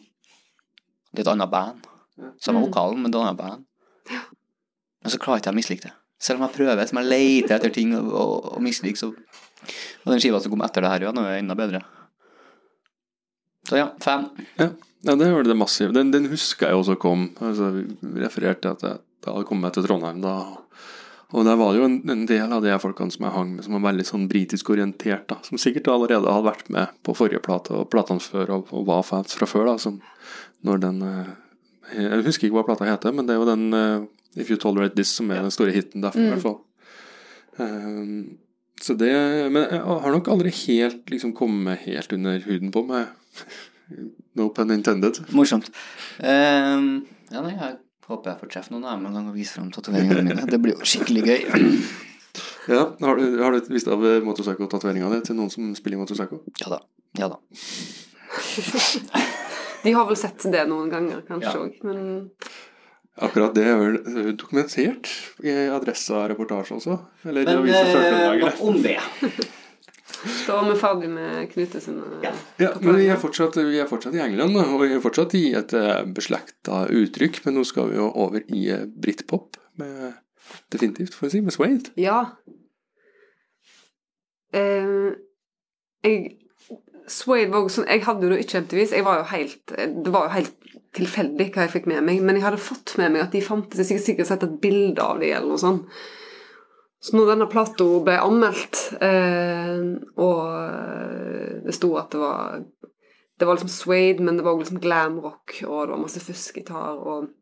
[1.14, 1.86] Det er et annet band.
[2.40, 2.66] Samme Mm.
[2.72, 3.64] vokalen, men det er et annet band.
[5.02, 5.92] Men så klarer ikke jeg å mislike det.
[6.24, 9.12] Selv om jeg prøver, som jeg leter etter ting og, og, og misliker, så
[10.04, 11.80] Og den skiva som kom etter det her, ja, nå er enda bedre.
[13.68, 14.26] Så ja, fan.
[14.60, 14.68] Ja,
[15.08, 15.94] ja det var det massive.
[15.96, 17.30] Den, den husker jeg også kom.
[17.40, 20.34] Altså, vi refererte at jeg, da hadde kommet til Trondheim da.
[21.34, 23.64] Og der var det jo en, en del av de folkene som jeg hang med,
[23.66, 25.40] som var veldig sånn britisk orientert, da.
[25.46, 29.06] Som sikkert allerede hadde vært med på forrige plate og platene før, og, og var
[29.08, 29.78] fans fra før, da.
[29.80, 29.98] Som
[30.64, 31.32] når den eh,
[31.94, 34.06] Jeg husker ikke hva plata heter, men det er jo den eh,
[34.36, 36.58] If You Tolerate This som er den store hiten derfra, i hvert fall.
[37.58, 38.38] Um,
[38.82, 39.12] så det
[39.54, 43.04] Men jeg har nok aldri helt liksom kommet helt under huden på meg.
[44.34, 45.18] No pun intended.
[45.36, 45.66] Morsomt.
[46.18, 47.74] Um, ja, nei, jeg
[48.08, 50.46] håper jeg får treffe noen av dem en gang og vise fram tatoveringene mine.
[50.50, 51.40] Det blir jo skikkelig gøy.
[52.66, 56.38] Ja, Har du, har du vist av motorpsycho-tatoveringa di til noen som spiller motorpsycho?
[56.64, 56.78] Ja da.
[57.20, 57.36] Ja da.
[59.84, 61.66] De har vel sett det noen ganger, kanskje Ja.
[61.84, 62.30] men
[63.22, 65.10] Akkurat det er vel eh, dokumentert
[65.44, 66.96] i Adressa-reportasje også?
[67.28, 68.96] Eller Men Avisa eh, om det.
[70.24, 72.32] Så vi ferdig med Knute sine Ja.
[72.58, 75.44] Ja, men vi er, fortsatt, vi er fortsatt i England, og vi er fortsatt i
[75.54, 77.42] et eh, beslekta uttrykk.
[77.44, 80.16] Men nå skal vi jo over i britpop, med,
[80.72, 81.94] definitivt, får vi si, med Swade.
[82.00, 82.24] Ja.
[84.54, 85.12] Eh,
[86.04, 86.18] jeg
[87.08, 90.28] Suede var også sånn Jeg hadde jo ikke MTV, jeg var jo helt Det var
[90.28, 90.54] jo helt
[90.94, 93.90] tilfeldig hva jeg fikk med meg, men jeg hadde fått med meg at de fantes.
[93.90, 96.02] Jeg har sikkert sett et bilde av dem eller noe sånt.
[97.04, 99.80] Så når denne plata ble anmeldt, eh,
[100.24, 102.62] og eh, det sto at det var
[103.34, 106.20] Det var liksom Suede, men det var også liksom glam rock, og det var masse
[106.22, 107.32] fuzzgitar, og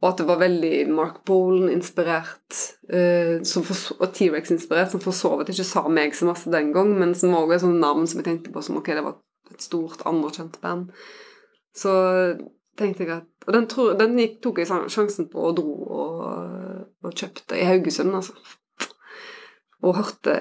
[0.00, 2.56] og at det var veldig Mark Bolan-inspirert,
[2.88, 3.36] eh,
[4.00, 7.36] og T-rex-inspirert, som for så vidt ikke sa meg så masse den gang, men som
[7.36, 9.18] også er sånt navn som jeg tenkte på som ok, det var
[9.52, 10.88] et stort, anerkjent band.
[11.76, 11.92] Så
[12.78, 15.72] tenkte jeg at Og den, tror, den gikk, tok jeg sånn sjansen på og dro
[15.96, 16.18] og,
[17.02, 18.36] og kjøpte i Haugesund, altså.
[19.80, 20.34] Og hørte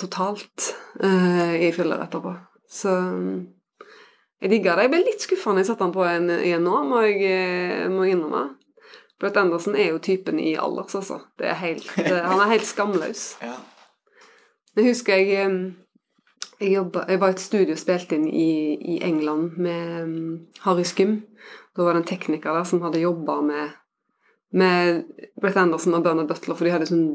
[0.00, 0.70] totalt
[1.04, 2.32] uh, i fyller etterpå.
[2.68, 2.94] Så
[4.38, 4.86] jeg digga det.
[4.86, 8.06] Jeg ble litt skuffa når jeg satte den på igjen nå, må jeg eh, må
[8.06, 8.44] innrømme.
[9.18, 11.18] Brett Anderson er jo typen i alders, altså.
[11.38, 13.32] Det er helt, eh, han er helt skamløs.
[13.42, 13.56] Ja.
[14.78, 15.48] Jeg husker jeg
[16.60, 20.40] jeg, jobbet, jeg var i et studio og spilte inn i, i England med um,
[20.64, 21.20] Harry Skum.
[21.76, 23.76] Da var det en tekniker der som hadde jobba med,
[24.50, 25.04] med
[25.40, 27.06] Brett Anderson og Bernard Butler, for de hadde sånn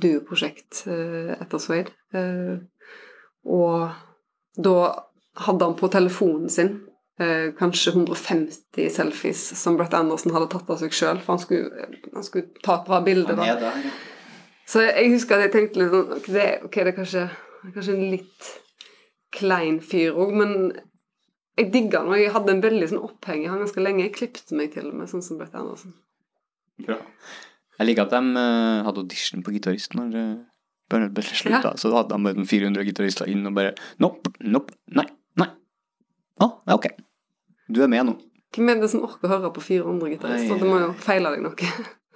[0.00, 1.94] duoprosjekt uh, etter Swade.
[2.14, 2.60] Uh,
[3.48, 3.90] og
[4.60, 4.76] da
[5.46, 6.74] hadde han på telefonen sin
[7.22, 11.90] uh, kanskje 150 selfies som Brett Anderson hadde tatt av seg sjøl, for han skulle,
[12.12, 13.32] han skulle ta et bra bilde.
[13.32, 13.54] Da.
[13.64, 13.98] der, ja.
[14.70, 17.22] Så jeg husker at jeg tenkte litt sånn Ok, det, ok, det er kanskje,
[17.74, 18.50] kanskje litt
[19.34, 20.54] klein fyr òg, men
[21.58, 24.06] jeg digga han, og jeg hadde en veldig sånn oppheng i han ganske lenge.
[24.06, 25.94] Jeg klippte meg til og med, sånn som Brett Andersen.
[26.86, 26.96] Ja.
[27.80, 30.32] Jeg liker at de uh, hadde audition på gitarist når uh,
[30.90, 31.74] Bernhard Butler slutta.
[31.80, 35.06] Så hadde de bare 400 gitarister inn og bare Nope, nope, nei,
[35.40, 35.48] nei.
[36.40, 36.90] Å, ja, ok.
[37.70, 38.16] Du er med nå.
[38.56, 40.58] Hvem er det som orker å høre på 400 gitarister?
[40.58, 41.56] Det må jo feile deg noe.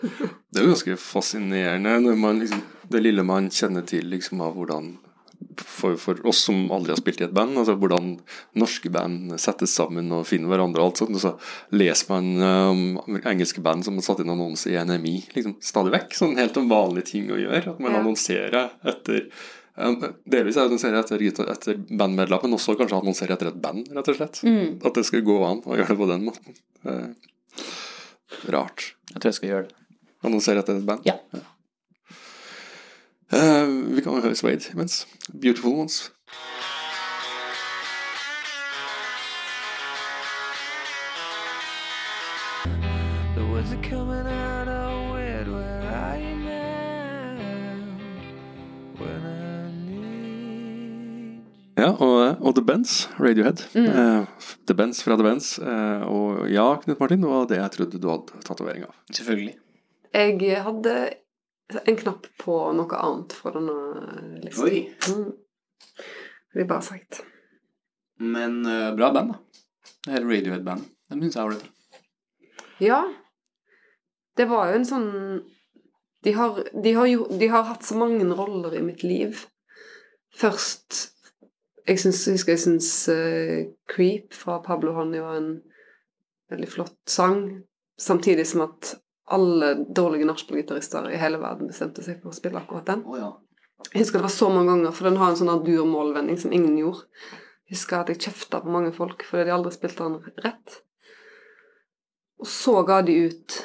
[0.04, 2.58] Det er jo ganske fascinerende når man liksom
[2.90, 4.90] Det lille man kjenner til liksom av hvordan
[5.60, 8.14] for, for oss som aldri har spilt i et band, altså hvordan
[8.58, 11.32] norske band settes sammen og finner hverandre og alt sånt, og så
[11.78, 16.16] leser man um, engelske band som har satt inn annonse i NMI liksom stadig vekk.
[16.18, 17.76] Sånn helt en vanlig ting å gjøre.
[17.76, 18.00] At man Ja.
[18.02, 19.28] annonserer etter
[19.78, 21.22] um, Delvis annonserer etter,
[21.54, 24.42] etter bandmedlem, men også kanskje annonserer etter et band, rett og slett.
[24.84, 26.58] At det skal gå an å gjøre det på den måten.
[26.82, 27.08] Uh,
[28.50, 28.90] rart.
[29.12, 29.76] Jeg tror jeg skal gjøre det.
[30.24, 31.04] Annonsere etter et band.
[31.06, 31.18] Ja.
[31.36, 31.50] Eh,
[33.30, 35.06] vi kan høre Swade imens.
[35.40, 36.10] Beautiful Ones.
[43.74, 47.38] are coming out of weird where I am
[48.98, 51.42] when I need
[51.78, 53.64] Ja, og, og The Bends, Radiohead.
[53.74, 54.24] Eh,
[54.66, 55.58] The Bends fra The Bends.
[55.58, 58.94] Eh, og ja, Knut Martin, det var det jeg trodde du hadde tatovering av.
[59.10, 59.56] Selvfølgelig.
[60.14, 60.94] Jeg hadde
[61.84, 63.76] en knapp på noe annet fra denne
[64.42, 64.66] lista.
[64.66, 64.84] Oi.
[65.08, 65.30] Mm.
[66.54, 67.22] Det er bare sagt.
[68.22, 69.40] Men uh, bra band, da.
[70.04, 70.90] Det hele Radiohead-bandet.
[71.08, 71.70] Det syns jeg er ålreit.
[72.82, 73.00] Ja.
[74.36, 75.10] Det var jo en sånn
[76.24, 79.44] de har, de, har jo, de har hatt så mange roller i mitt liv.
[80.34, 81.10] Først
[81.84, 85.58] Jeg syns, husker jeg syns uh, 'Creep' fra Pablo Honey var en
[86.48, 87.42] veldig flott sang.
[88.00, 92.88] Samtidig som at alle dårlige nachspielgitarister i hele verden bestemte seg for å spille akkurat
[92.90, 93.04] den.
[93.16, 93.32] Ja.
[93.92, 96.52] Jeg husker det var så mange ganger, for den har en sånn der dur-mål-vending som
[96.56, 97.06] ingen gjorde.
[97.64, 100.80] Jeg husker at jeg kjefta på mange folk fordi de aldri spilte den rett.
[102.40, 103.56] Og så ga de ut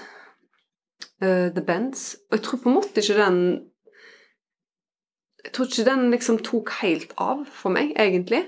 [1.24, 3.42] uh, The Bends, og jeg tror på en måte ikke den
[5.44, 8.44] Jeg tror ikke den liksom tok helt av for meg, egentlig.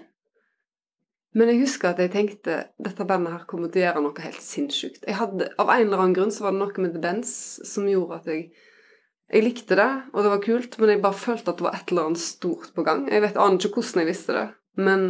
[1.37, 4.43] Men jeg husker at jeg tenkte dette bandet her kommer til å gjøre noe helt
[4.43, 5.05] sinnssykt.
[5.07, 7.31] Jeg hadde, av en eller annen grunn så var det noe med The Bends
[7.67, 8.51] som gjorde at jeg
[9.31, 11.91] jeg likte det, og det var kult, men jeg bare følte at det var et
[11.93, 13.05] eller annet stort på gang.
[13.07, 15.05] Jeg vet, aner ikke hvordan jeg visste det, men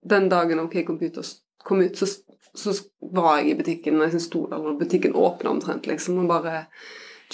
[0.00, 1.28] den dagen OK Computer
[1.60, 2.08] kom ut, så,
[2.56, 2.72] så
[3.12, 6.62] var jeg i butikken og jeg sto der, og butikken åpna omtrent, liksom, og bare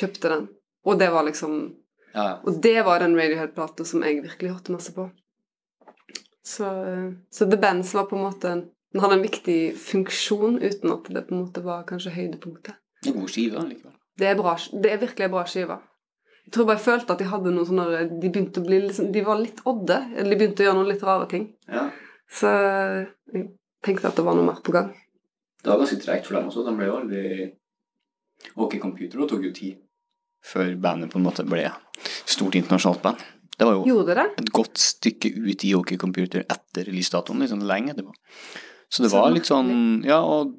[0.00, 0.48] kjøpte den.
[0.82, 1.60] Og det var liksom
[2.12, 2.42] ja.
[2.44, 5.06] Og det var den Radiohead-plata som jeg virkelig hørte masse på.
[6.42, 6.68] Så,
[7.30, 8.52] så The Bands var på en måte
[8.92, 12.76] Den hadde en viktig funksjon uten at det på en måte var kanskje høydepunktet.
[13.02, 13.94] Det er god skive likevel.
[14.20, 14.52] Det er, bra,
[14.82, 15.78] det er virkelig en bra skive.
[16.42, 19.08] Jeg tror bare jeg følte at de hadde noen sånne De begynte å bli liksom,
[19.14, 19.96] De var litt odde.
[20.12, 21.46] Eller de begynte å gjøre noen litt rare ting.
[21.70, 21.86] Ja.
[22.28, 23.46] Så jeg
[23.86, 24.92] tenkte at det var noe mer på gang.
[25.62, 26.66] Det var ganske tregt for dem også.
[26.66, 27.48] De ble jo aldri
[28.60, 29.80] OK Computer og tok jo tid
[30.42, 31.68] før bandet på en måte ble
[32.26, 33.20] stort internasjonalt band.
[33.58, 37.92] Det var jo det et godt stykke ut i OK Computer etter releasedatoen, liksom lenge
[37.92, 38.14] etterpå.
[38.92, 40.54] Så det var litt sånn Ja, og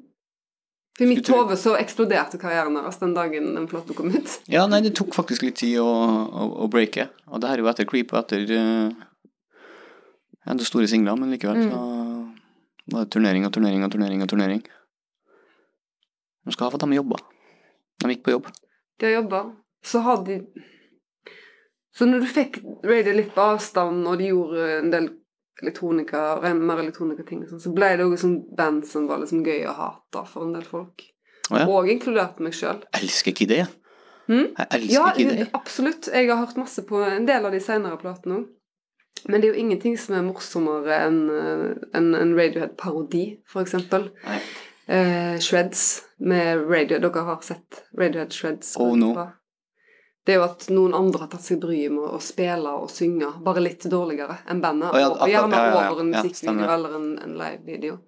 [0.98, 4.36] For mitt hode så eksploderte karrieren deres den dagen den flotte kom ut.
[4.50, 7.08] Ja, nei, det tok faktisk litt tid å, å, å breake.
[7.26, 9.04] Og det her er jo etter Creep og etter eh,
[10.46, 11.70] ja, det store singler, men likevel Mm.
[11.72, 14.62] så var det turnering og turnering og turnering og turnering.
[16.44, 17.16] De skal ha for at de jobba.
[18.02, 18.50] De gikk på jobb.
[19.00, 19.40] De har jobba.
[19.84, 20.36] Så har de
[21.94, 25.10] Så når du fikk Radio litt på avstand, og de gjorde en del
[25.62, 26.22] elektronika,
[26.58, 30.24] mer elektronikating, sånn, så ble det òg sånn band som var liksom gøy å hate
[30.26, 31.04] for en del folk.
[31.52, 31.68] Oh, ja.
[31.70, 32.80] Og inkludert meg sjøl.
[32.98, 33.62] Elsker ikke det.
[34.26, 34.48] Mm?
[34.56, 35.46] Jeg elsker Ja, ikke det.
[35.54, 36.08] absolutt.
[36.10, 38.50] Jeg har hørt masse på en del av de senere platene òg.
[39.28, 44.10] Men det er jo ingenting som er morsommere enn eh, en, en Radiohead-parodi, for eksempel.
[44.90, 47.06] Eh, Shreds med Radiohead.
[47.06, 48.74] Dere har sett Radiohead Shreds?
[48.76, 49.14] Oh, no.
[50.24, 53.28] Det er jo at noen andre har tatt seg bryet med å spille og synge,
[53.44, 54.94] bare litt dårligere enn bandet.
[54.96, 57.98] og, og gjerne over en musikkvideo eller en, en live-video.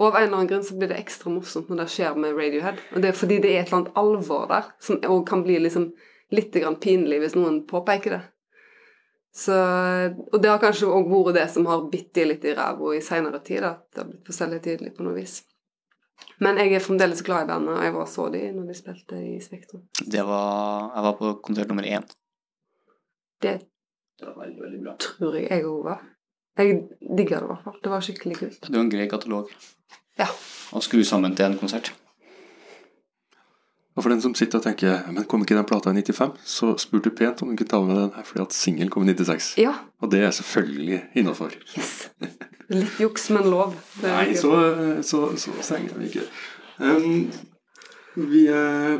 [0.00, 2.34] Og av en eller annen grunn så blir det ekstra morsomt når det skjer med
[2.34, 2.80] Radiohead.
[2.94, 5.60] Og det er fordi det er et eller annet alvor der, som også kan bli
[5.62, 5.90] liksom
[6.34, 8.22] litt grann pinlig hvis noen påpeker det.
[9.34, 9.54] Så,
[10.32, 13.02] og det har kanskje òg vært det som har bitt de litt i ræva i
[13.02, 15.40] seinere tid, at det har blitt for selvhøytidelig på noe vis.
[16.40, 19.18] Men jeg er fremdeles glad i bandet, og jeg var så de når de spilte
[19.22, 19.82] i Spektrum.
[20.06, 22.04] Det var Jeg var på konsert nummer én.
[23.42, 23.60] Det
[24.18, 24.96] Det var veldig, veldig bra.
[25.02, 26.02] tror jeg jeg òg var.
[26.58, 27.78] Jeg digga det i hvert fall.
[27.82, 28.60] Det var skikkelig kult.
[28.62, 29.48] Det var en grei katalog
[30.18, 30.26] Ja.
[30.72, 31.90] å skru sammen til en konsert.
[33.94, 36.32] Og for den som sitter og tenker Men kom ikke den plata i 95?
[36.44, 39.06] Så spurte du pent om du kunne ta med den her fordi at singelen kom
[39.06, 39.54] i 96.
[39.62, 39.74] Ja.
[40.02, 41.54] Og det er selvfølgelig innafor.
[41.78, 41.92] Yes.
[42.72, 43.74] Litt juks, men lov.
[44.02, 44.50] Nei, så,
[45.04, 46.24] så, så strenge er vi ikke.
[46.80, 47.30] Um,
[48.32, 48.98] vi er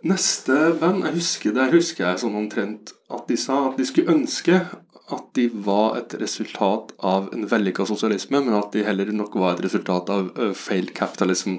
[0.00, 4.14] Neste band jeg husker, Der husker jeg sånn omtrent at de sa at de skulle
[4.14, 4.62] ønske
[5.10, 9.56] at de var et resultat av en vellykka sosialisme, men at de heller nok var
[9.56, 11.56] et resultat av uh, failed capitalism.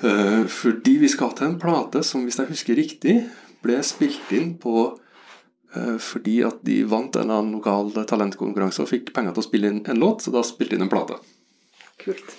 [0.00, 3.16] Eh, fordi vi skal til en plate som, hvis jeg husker riktig,
[3.60, 4.74] ble spilt inn på
[5.76, 9.48] eh, fordi at de vant en eller annen lokal talentkonkurranse og fikk penger til å
[9.48, 11.18] spille inn en låt, så da spilte de inn en plate.
[12.00, 12.32] Kult.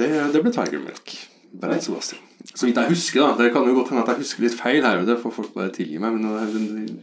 [0.00, 1.14] Det, det ble Tiger Milk.
[1.60, 2.26] Bernt Sebastian.
[2.54, 3.34] Så vidt jeg husker, da.
[3.36, 5.72] Det kan jo godt hende at jeg husker litt feil her, det får folk bare
[5.74, 7.02] tilgi meg, men den-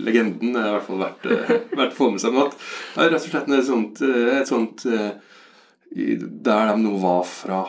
[0.00, 2.34] legenden er i hvert fall verdt, eh, verdt å få med seg.
[2.34, 2.56] Men at
[2.94, 4.86] det er rett og slett et sånt, et sånt
[5.90, 7.60] Der de nå var fra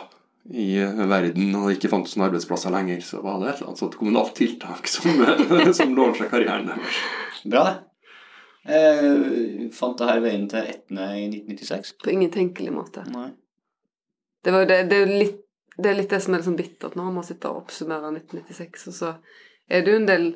[0.50, 3.82] i eh, verden og ikke fantes noen arbeidsplasser lenger, så var det et eller annet
[3.84, 5.22] sånt kommunalt tiltak som,
[5.78, 7.02] som seg karrieren deres.
[7.44, 7.76] Bra, det.
[8.62, 11.94] Eh, fant det her veien til Etne i 1996?
[12.02, 13.02] På ingen tenkelig måte.
[13.10, 13.30] Nei.
[14.42, 15.38] Det, var det, det er litt
[15.78, 18.96] det er litt det som er sånn bittert når man sitter og oppsummerer 1996, og
[18.96, 19.12] så
[19.72, 20.26] er det jo en del,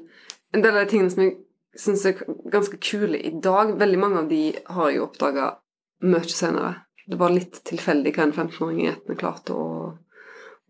[0.56, 1.34] en del av de tingene som jeg
[1.76, 3.74] syns er ganske kule i dag.
[3.76, 5.50] Veldig mange av de har jeg oppdaga
[6.08, 6.85] mye senere.
[7.06, 9.68] Det var litt tilfeldig hva en 15-åring i etne klarte å,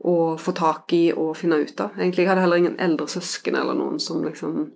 [0.04, 1.96] å få tak i og finne ut av.
[1.96, 4.66] Egentlig jeg hadde heller ingen eldre søsken eller noen som liksom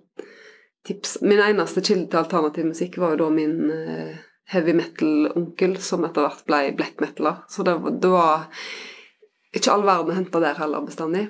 [0.87, 4.15] tips Min eneste kilde til alternativ musikk var jo da min eh,
[4.49, 7.43] heavy metal-onkel, som etter hvert ble black metaler.
[7.53, 8.47] Så det, det var
[9.53, 11.27] ikke all verden å hente der heller bestandig.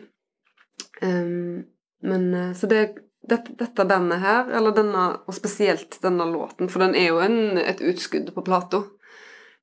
[1.01, 1.65] Um,
[2.07, 2.85] men eh, så det
[3.21, 7.57] dette, dette bandet her, eller denne, og spesielt denne låten, for den er jo en,
[7.59, 8.81] et utskudd på plata.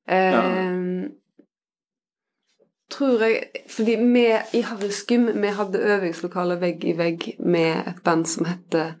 [0.09, 1.11] Ehm,
[2.89, 4.25] Tror jeg Fordi vi
[4.57, 8.95] i Harry Skum vi hadde øvingslokale vegg i vegg med et band som heter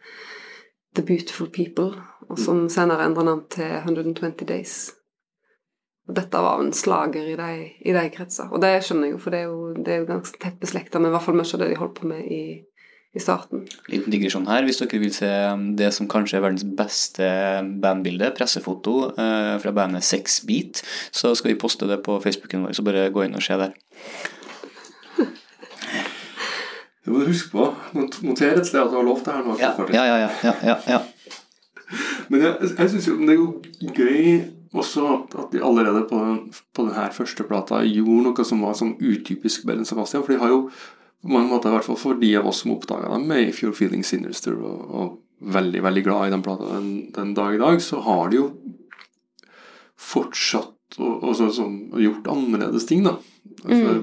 [0.95, 4.91] The Beautiful People, og som senere endra navn til 120 Days.
[6.09, 8.49] Og dette var en slager i de, i de kretser.
[8.49, 10.99] Og det skjønner jeg jo, for det er jo, det er jo ganske tett beslekta
[10.99, 12.41] med i hvert fall mye av det de holdt på med i,
[13.15, 13.63] i starten.
[13.89, 14.61] Liten digresjon her.
[14.67, 15.29] Hvis dere vil se
[15.79, 17.29] det som kanskje er verdens beste
[17.81, 22.75] bandbilde, pressefoto eh, fra bandet Sex Beat, så skal vi poste det på Facebooken vår,
[22.77, 23.73] så bare gå inn og se der.
[27.05, 27.63] Du må huske på
[27.95, 29.55] not- Noter et sted at du har lovt det her nå.
[29.57, 30.53] Ja, ja, ja.
[30.67, 30.99] ja, ja.
[32.29, 33.47] Men jeg, jeg synes jo det er jo
[33.95, 34.19] gøy
[34.77, 38.91] også at, de allerede på, den- på denne første plata gjorde noe som var sånn
[39.01, 40.21] utypisk Bellen Sebastian.
[40.27, 40.59] For de har jo
[41.21, 43.63] på mange måter, i hvert fall for de av oss som oppdaga dem med If
[43.63, 47.61] You're Feeling Sinister og, og veldig veldig glad i den plata den, den dag i
[47.61, 48.49] dag, så har de jo
[49.99, 53.17] fortsatt og, og så, sånn, gjort annerledes ting, da.
[53.63, 53.99] Altså,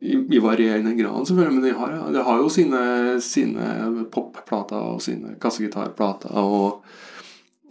[0.00, 2.80] i, I varierende grad, selvfølgelig, men de har, de har jo sine,
[3.24, 3.68] sine
[4.12, 6.80] popplater og sine kassegitarplater og,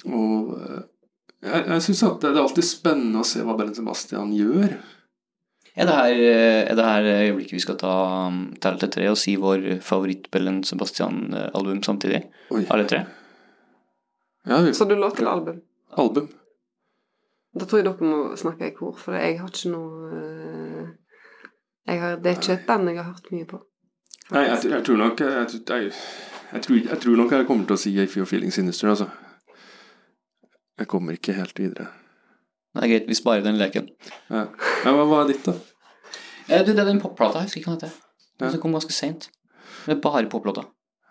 [0.06, 0.84] og eh,
[1.42, 4.78] jeg, jeg syns at det er alltid spennende å se hva Bellen Sebastian gjør.
[5.80, 6.18] Er det her,
[6.68, 7.94] er det her øyeblikket vi skal ta
[8.60, 12.26] telle til tre og si vår favoritt-Bellen Sebastian-album samtidig?
[12.52, 12.66] Oi.
[12.68, 13.06] Alle tre?
[14.50, 15.62] Ja, vi, Så du lå til album.
[15.98, 16.28] album.
[17.60, 20.90] Da tror jeg dere må snakke i kor, for jeg har ikke noe eh,
[21.90, 23.62] jeg har, Det er ikke et band jeg har hørt mye på.
[24.30, 25.94] Nei, jeg, jeg tror nok jeg, jeg,
[26.54, 29.08] jeg, tror, jeg tror nok jeg kommer til å si I Feel Feeling Sinister, altså.
[30.80, 31.88] Jeg kommer ikke helt videre.
[32.76, 33.88] Det er greit, vi sparer den leken.
[34.30, 34.46] Ja.
[34.86, 35.56] Men hva var ditt, da?
[36.50, 38.06] Eh, du, det er den popplata, jeg husker ikke hva den heter.
[38.40, 38.52] Den Ja.
[38.54, 39.30] som kom ganske seint.
[39.86, 40.64] Det er bare popplata.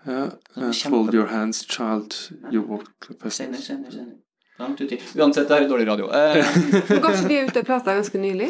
[0.06, 2.14] Ja, er eh, kjempe- Fold Your Hands, Child,
[2.52, 3.52] You Walk the person.
[3.54, 4.24] Senere, senere, senere.
[4.58, 6.08] Uansett, det er dårlig radio.
[6.10, 6.46] Eh,
[6.88, 8.48] Men ikke de ut ei plata ganske nylig?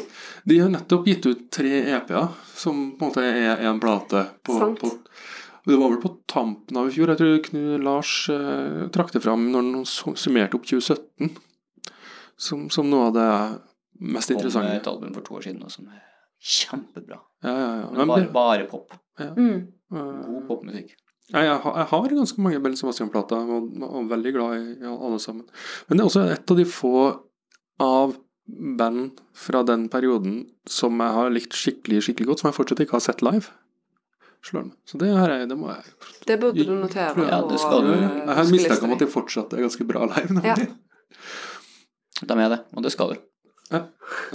[0.48, 4.22] De har nettopp gitt ut tre EP-er, som på en måte er en plate.
[4.46, 4.80] På, Sant.
[4.80, 4.92] på,
[5.68, 7.12] det var vel på tampen av i fjor.
[7.12, 9.84] Jeg tror Knut Lars eh, trakk det fram når han
[10.16, 11.34] summerte opp 2017
[12.38, 13.26] som, som noe av det
[14.14, 14.76] mest kom interessante.
[14.78, 16.04] et album for to år siden som er
[16.38, 17.18] kjempebra.
[17.42, 17.90] Ja, ja, ja.
[17.98, 18.92] Men bare, bare pop.
[19.18, 19.66] Mm.
[19.90, 20.92] God popmusikk.
[21.32, 24.76] jeg, jeg, har- jeg har ganske mange Bell Sebastian-plater og, og er veldig glad i,
[24.84, 25.48] i alle sammen.
[25.88, 26.92] Men det er også et av de få
[27.82, 28.14] av
[28.78, 30.38] band fra den perioden
[30.70, 33.50] som jeg har likt skikkelig skikkelig godt, som jeg fortsatt ikke har sett live.
[34.46, 34.76] Slår meg.
[34.86, 35.82] Så det, her er, det må jeg
[36.30, 37.26] Det burde du notere.
[37.28, 37.92] Ja, det skal du.
[37.98, 40.38] Jeg har mistanke om at de fortsatt er ganske bra live.
[40.38, 40.68] nemlig.
[42.22, 42.28] Ja.
[42.34, 43.24] De er det, og det skal du.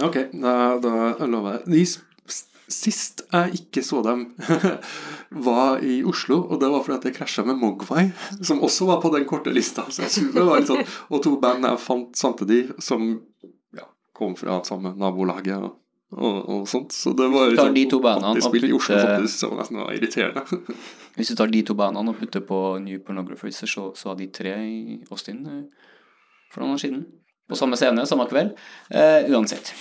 [0.02, 1.86] Ok, da, da lover jeg.
[2.64, 4.22] Sist jeg ikke så dem,
[5.46, 8.06] var i Oslo, og det var fordi jeg krasja med Mogwai,
[8.40, 9.84] som også var på den korte lista.
[9.92, 13.04] Så jeg var litt sånn, Og to band jeg fant samtidig, som
[13.76, 13.84] ja,
[14.16, 15.74] kom fra samme nabolaget og,
[16.16, 16.96] og, og sånt.
[16.96, 19.92] Så det var sånn de to bandene og spilte i Oslo samtidig, som nesten var
[19.98, 20.62] irriterende.
[21.18, 24.30] Hvis du tar de to bandene og putter på New Pornographers, så, så var de
[24.32, 25.92] tre i Austin eh,
[26.48, 27.04] for noen år siden.
[27.48, 28.50] På samme scene, samme kveld.
[28.90, 29.74] Eh, uansett.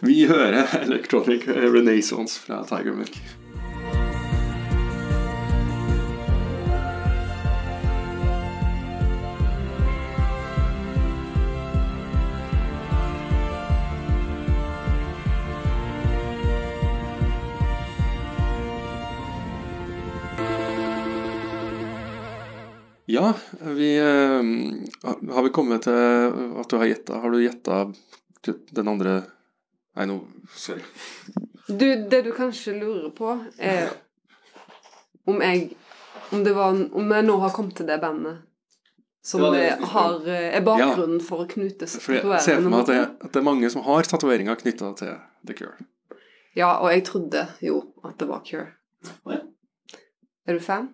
[0.00, 3.20] Vi hører Electronic Renaissance fra Tiger Milk.
[23.12, 24.42] Ja, vi eh,
[25.02, 25.96] Har vi kommet til
[26.60, 27.78] at du har gjetta Har du gjetta
[28.76, 29.14] den andre
[29.96, 30.20] Nei, nå
[30.54, 30.82] Sorry.
[31.66, 33.90] Du, det du kanskje lurer på, er
[35.30, 35.70] om jeg
[36.34, 38.46] Om det var Om jeg nå har kommet til det bandet
[39.22, 42.88] som det det har, er bakgrunnen for å knutes For jeg ser for meg at
[42.88, 45.10] det, at det er mange som har tatoveringer knytta til
[45.44, 45.76] The Cure.
[46.56, 48.70] Ja, og jeg trodde jo at det var Cure.
[50.48, 50.88] Er du fan?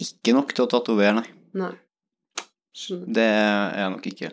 [0.00, 1.26] Ikke nok til å tatovere, nei.
[1.58, 1.72] Nei.
[2.74, 3.12] Skjønner.
[3.16, 4.30] Det er jeg nok ikke.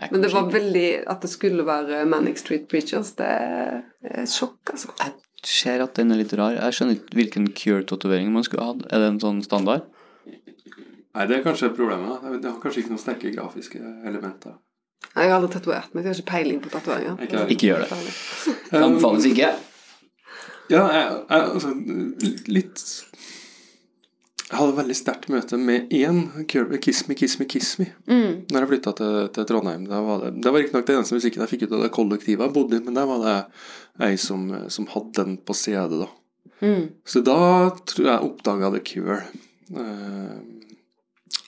[0.00, 3.80] Jeg Men det var veldig At det skulle være Manic Street Preachers, det er
[4.22, 4.92] et sjokk, altså.
[5.00, 5.16] Jeg
[5.48, 6.52] ser at den er litt rar.
[6.56, 8.84] Jeg skjønner ikke hvilken Cure-tatovering man skulle hatt.
[8.92, 9.86] Er det en sånn standard?
[11.16, 12.20] Nei, det er kanskje problemet.
[12.42, 14.58] Det har kanskje ikke noen sterke grafiske elementer.
[15.10, 17.16] Jeg har aldri tatovert meg, jeg har ikke peiling på tatoveringer.
[17.24, 17.46] Ikke.
[17.56, 18.00] Ikke gjør det.
[18.78, 19.48] Anbefales ikke.
[20.70, 21.72] Ja, jeg, jeg, altså,
[22.52, 22.82] litt
[24.50, 27.86] Jeg hadde veldig sterkt møte med én Kirby, Kiss Me, Kiss Me, Kiss Me.
[28.10, 28.48] Mm.
[28.50, 29.84] Når jeg flytta til, til Trondheim.
[29.86, 32.42] Da var det, det var riktignok den eneste musikken jeg fikk ut av det kollektivet
[32.48, 33.36] jeg bodde i, men der var det
[34.08, 36.10] ei som, som hadde den på CD, da.
[36.66, 36.88] Mm.
[37.06, 37.38] Så da
[37.92, 39.20] tror jeg oppdaga The Cure.
[39.70, 40.42] Eh,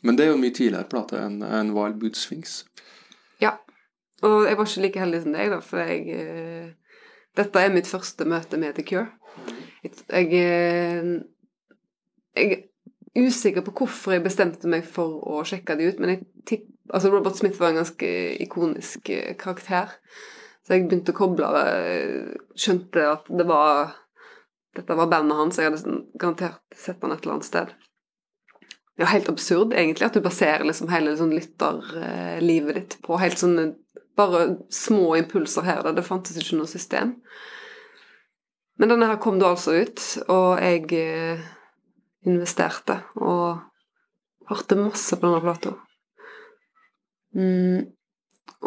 [0.07, 2.61] men det er jo mye tidligere plate enn en Wild Boot Sphinx.
[3.43, 3.57] Ja.
[4.23, 6.71] Og jeg var ikke like heldig som deg, da, for jeg eh,
[7.35, 9.09] Dette er mitt første møte med The Cure.
[9.83, 11.17] Jeg, eh,
[12.37, 12.59] jeg
[13.19, 17.37] usikker på hvorfor jeg bestemte meg for å sjekke de ut, men jeg altså Robert
[17.37, 19.93] Smith var en ganske ikonisk eh, karakter.
[20.63, 23.97] Så jeg begynte å koble eh, Skjønte at det var
[24.73, 25.59] Dette var bandet hans.
[25.61, 27.73] Jeg hadde sånn garantert sett han et eller annet sted.
[28.97, 33.41] Det er helt absurd, egentlig, at du baserer liksom hele sånn lytterlivet ditt på helt
[33.41, 33.67] sånne
[34.17, 35.91] bare små impulser her.
[35.93, 37.19] Det fantes ikke noe system.
[38.81, 40.01] Men denne her kom da altså ut,
[40.33, 41.45] og jeg eh,
[42.29, 43.63] investerte og
[44.51, 45.75] hørte masse på denne plata.
[47.35, 47.93] Mm.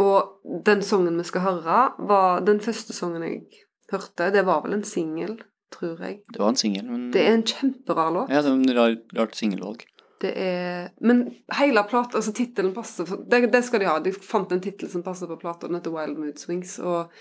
[0.01, 1.79] Og den sangen vi skal høre,
[2.09, 4.31] var den første sangen jeg hørte.
[4.33, 5.37] Det var vel en singel,
[5.73, 6.21] tror jeg.
[6.33, 8.33] Det var en singel, men Det er en kjemperar låt.
[8.33, 9.85] Ja, det er en rar, rart singelvalg.
[10.21, 11.25] Det er Men
[11.57, 13.97] hele plata, altså tittelen passer det, det skal de ha.
[13.99, 16.77] De fant en tittel som passer på plata, den heter Wild Mood Swings.
[16.79, 17.11] Og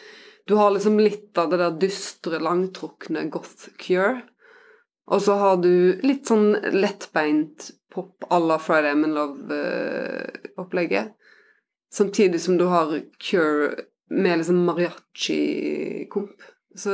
[0.47, 4.23] du har liksom litt av det der dystre, langtrukne goth cure.
[5.13, 11.13] Og så har du litt sånn lettbeint pop à la Friday I'm in Love-opplegget.
[11.93, 12.91] Samtidig som du har
[13.23, 13.75] cure
[14.11, 16.43] med liksom mariachi-komp.
[16.75, 16.91] Så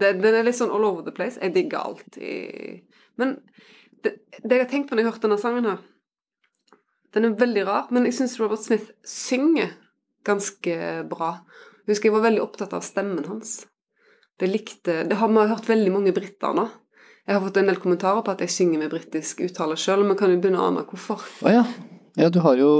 [0.00, 1.40] den er litt sånn all over the place.
[1.42, 2.80] Jeg digger alt i
[3.20, 3.36] Men
[4.02, 5.82] det, det jeg har tenkt på når jeg har hørt denne sangen her
[7.12, 9.74] Den er veldig rar, men jeg syns Robert Smith synger
[10.24, 10.76] ganske
[11.10, 11.34] bra.
[11.84, 13.66] Jeg husker jeg var veldig opptatt av stemmen hans.
[14.40, 16.70] Det likte Det har vi hørt veldig mange briter nå.
[17.26, 20.18] Jeg har fått en del kommentarer på at jeg synger med britisk uttale sjøl, men
[20.18, 21.22] kan jo begynne å ane hvorfor.
[21.46, 21.62] Å ja.
[22.18, 22.72] Ja, du har jo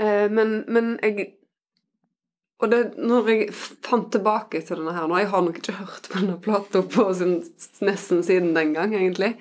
[0.00, 1.34] Eh, men, men jeg
[2.60, 6.10] Og det, når jeg fant tilbake til denne her nå Jeg har nok ikke hørt
[6.10, 7.38] på denne plata på sin,
[7.80, 9.32] nesten siden den gang, egentlig.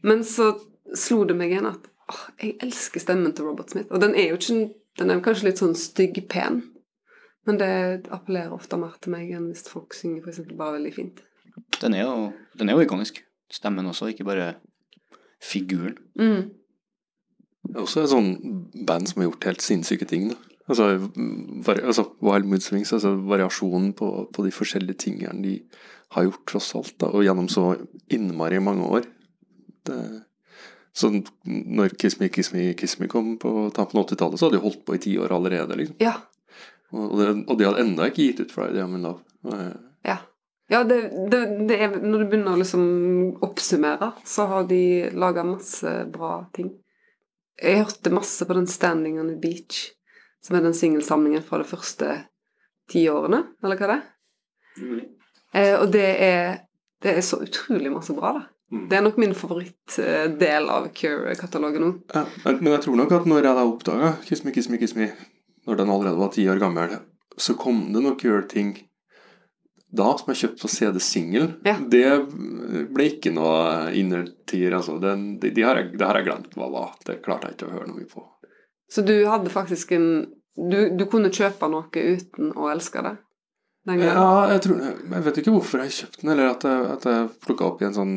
[0.00, 0.54] Men så
[0.96, 3.92] slo det meg igjen at åh, jeg elsker stemmen til Robert Smith.
[3.92, 6.54] Og den er jo ikke Den er kanskje litt sånn stygg-pen,
[7.44, 7.66] men det
[8.08, 11.18] appellerer ofte mer til meg enn hvis folk synger for eksempel bare veldig fint.
[11.80, 13.22] Den er jo, den er jo ikonisk.
[13.52, 14.54] Stemmen også, ikke bare
[15.42, 15.96] figuren.
[16.18, 16.50] Mm.
[17.66, 18.30] Det er også et sånn
[18.86, 20.30] band som har gjort helt sinnssyke ting.
[20.32, 20.38] Da.
[20.66, 20.86] Altså,
[21.66, 25.58] var, altså Wild Mood Swings, altså variasjonen på, på de forskjellige tingene de
[26.14, 27.68] har gjort, tross alt, da, og gjennom så
[28.12, 29.06] innmari mange år.
[29.86, 29.98] Det,
[30.96, 34.58] så når Kiss Me, Kiss Me, Kiss Me kom på tampen av 80-tallet, så hadde
[34.58, 35.76] de holdt på i ti år allerede.
[35.76, 35.98] liksom.
[36.00, 36.14] Ja.
[36.94, 39.20] Og, det, og de hadde ennå ikke gitt ut Friday I'm in Love.
[40.06, 40.22] Ja.
[40.68, 40.96] Ja, det,
[41.30, 42.86] det, det er, når du begynner å liksom
[43.46, 44.80] oppsummere, så har de
[45.14, 46.72] laga masse bra ting.
[47.62, 49.92] Jeg hørte masse på den Standing on the Beach,
[50.42, 52.10] som er den singelsamlingen fra de første
[52.90, 55.06] ti årene, eller hva det er.
[55.54, 56.58] Eh, og det er,
[57.02, 58.44] det er så utrolig masse bra, da.
[58.90, 61.90] Det er nok min favorittdel av Cure-katalogen nå.
[62.10, 64.80] Ja, men men jeg tror nok at når jeg da oppdaga Kiss Me, Kiss Me,
[64.82, 65.12] Kiss Me,
[65.70, 66.96] når den allerede var ti år gammel,
[67.38, 68.74] så kom det noen Cure-ting
[69.98, 71.50] da som jeg kjøpte på CD-singel.
[71.66, 71.76] Ja.
[71.80, 72.06] Det
[72.94, 74.96] ble ikke noe innertier, altså.
[75.02, 76.96] Det, det, det, har jeg, det har jeg glemt hva var.
[77.06, 78.24] Det klarte jeg ikke å høre noe på.
[78.92, 80.10] Så du hadde faktisk en
[80.56, 83.10] Du, du kunne kjøpe noe uten å elske det?
[83.86, 87.28] Ja, jeg tror Jeg vet ikke hvorfor jeg kjøpte den, eller at jeg, at jeg
[87.44, 88.16] plukka opp i en sånn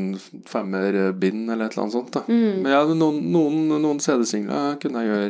[0.50, 2.14] femmer-bind eller et eller annet sånt.
[2.16, 2.24] da.
[2.26, 2.64] Mm.
[2.64, 5.30] Men jeg, noen, noen, noen CD-singler kunne jeg gjøre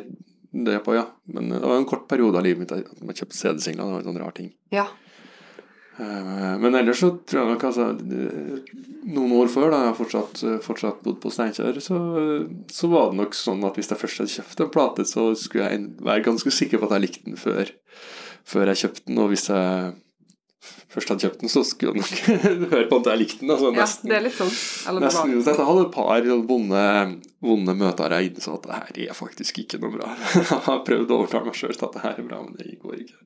[0.70, 1.04] det på, ja.
[1.34, 3.84] Men det var en kort periode av livet mitt at jeg kjøpte CD-singler.
[3.84, 4.54] Det var en sånn rar ting.
[4.74, 4.88] Ja.
[6.00, 7.90] Eh, Men ellers så tror jeg nok altså
[9.10, 11.98] Noen år før, da jeg fortsatt, fortsatt bodde på Steinkjer, så,
[12.72, 15.70] så var det nok sånn at hvis jeg først hadde kjøpt en plate, så skulle
[15.72, 17.72] jeg være ganske sikker på at jeg likte den før,
[18.48, 19.18] før jeg kjøpte den.
[19.24, 19.96] Og hvis jeg
[20.94, 23.56] først hadde kjøpt den, så skulle jeg nok høre på at jeg likte den.
[23.56, 24.12] Altså ja, nesten.
[24.12, 24.54] det er litt sånn.
[24.92, 25.56] Eller Nesten bra.
[25.56, 26.86] Jeg hadde et par vonde,
[27.50, 30.14] vonde møter jeg innså at det her er faktisk ikke noe bra.
[30.38, 32.78] Jeg har prøvd å overtale meg sjøl til at det her er bra, men det
[32.84, 33.20] går ikke.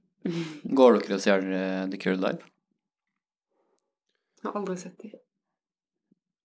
[0.80, 2.53] Går dere og ser eh, The Cure live?
[4.44, 5.14] Jeg har aldri sett de.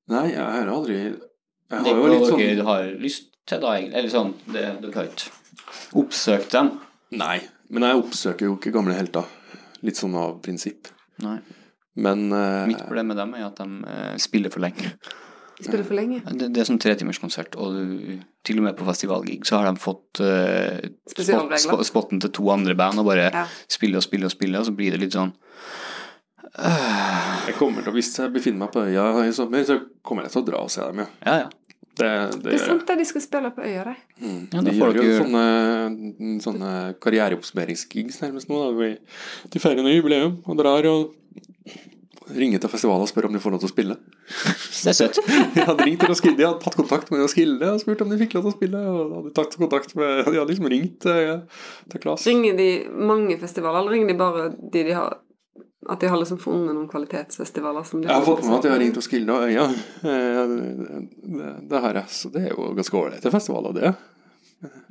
[0.08, 3.74] Nei, jeg har aldri Jeg har jo litt noe sånn dere har lyst til, da,
[3.74, 3.98] egentlig?
[3.98, 6.70] Eller sånn, det, dere har ikke oppsøkt dem?
[7.18, 7.38] Nei,
[7.74, 9.26] men jeg oppsøker jo ikke gamle helter.
[9.84, 10.88] Litt sånn av prinsipp.
[11.24, 11.40] Nei.
[11.98, 14.94] Men uh, Mitt problem med dem er at de uh, spiller for lenge.
[15.58, 16.22] De spiller for lenge.
[16.30, 19.82] Det, det er sånn tretimerskonsert, og du, til og med på festivalgig så har de
[19.82, 20.78] fått uh,
[21.10, 23.44] spot, spot, spotten til to andre band og bare Ja.
[23.66, 25.34] spiller og spiller og spiller, og så blir det litt sånn
[26.56, 30.32] jeg kommer til, å- hvis jeg befinner meg på øya i sommer, så kommer jeg
[30.32, 31.08] til å dra og se dem, ja.
[31.26, 31.48] Ja, ja.
[31.98, 33.94] Det, det Det er sant det de skal spille på øya, de.
[34.54, 35.24] ja De gjør jo gjør...
[35.24, 36.72] sånne, sånne
[37.02, 38.60] karriereoppsummeringsgigs nærmest nå.
[38.62, 38.68] Da.
[38.78, 38.90] Vi,
[39.50, 41.16] de feirer noe jubileum og drar og
[42.28, 43.96] ringer til festivalen og spør om de får lov til å spille.
[44.84, 45.18] Det er søtt.
[45.56, 48.18] De hadde ringt til Roskilde, de hadde tatt kontakt med Roskilde og spurt om de
[48.20, 48.82] fikk lov til å spille.
[48.94, 51.32] Og hadde tatt kontakt med, De hadde liksom ringt til,
[51.90, 52.26] til Klas.
[52.30, 52.68] Ringer de
[53.10, 55.18] mange festivaler, eller ringer de bare de de har
[55.88, 58.66] At de har liksom funnet noen kvalitetsfestivaler som de Jeg har fått med meg at
[58.66, 59.64] de har ringt Roskilde og Øya.
[60.04, 60.54] Eh,
[61.38, 63.94] Det, det har jeg, så det er jo ganske ålreite festivaler, det.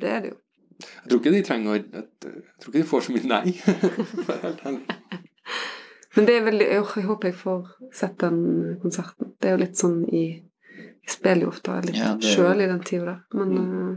[0.01, 0.37] Det er det jo.
[0.77, 2.05] Jeg tror ikke de trenger å Jeg
[2.61, 3.53] tror ikke de får så mye nei.
[6.17, 8.37] Men det er veldig Jeg jeg håper jeg får sett den
[8.81, 9.33] konserten.
[9.37, 12.67] Det er jo litt sånn i Jeg spiller jo ofte litt Ja, det- sjøl i
[12.69, 13.91] den tida der, men mm.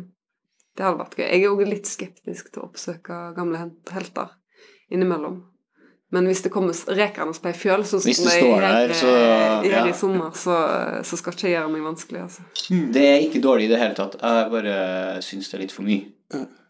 [0.76, 1.24] det hadde vært gøy.
[1.26, 4.28] Jeg er òg litt skeptisk til å oppsøke gamle helter
[4.90, 5.40] innimellom.
[6.10, 9.10] Men hvis det kommer rekende på ei fjøl, så Hvis som det gjør her, så-
[9.14, 9.84] eh, ja.
[9.86, 10.56] i sommer, så,
[11.06, 12.42] så skal ikke jeg gjøre meg vanskelig, altså.
[12.96, 14.16] Det er ikke dårlig i det hele tatt.
[14.20, 16.08] Jeg bare syns det er litt for mye.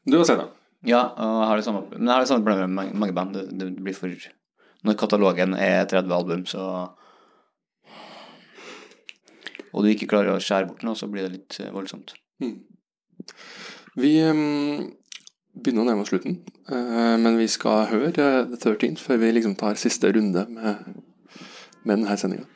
[0.07, 0.51] Du har sett den?
[0.89, 3.35] Ja, og jeg har det samme, men jeg har det samme problemet med mange, band.
[3.37, 4.13] Det, det blir for
[4.85, 6.91] Når katalogen er 30 album, så
[9.73, 12.15] Og du ikke klarer å skjære bort noe, så blir det litt voldsomt.
[12.41, 12.65] voldsomt.
[13.97, 14.91] Vi um,
[15.55, 16.39] begynner å nærme oss slutten,
[16.71, 20.89] eh, men vi skal høre eh, The 13 før vi liksom tar siste runde med,
[21.83, 22.47] med denne sendinga.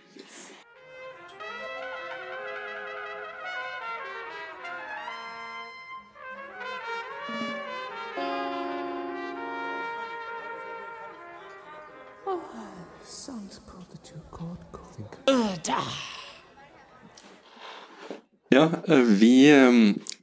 [18.55, 19.51] Ja, eh, vi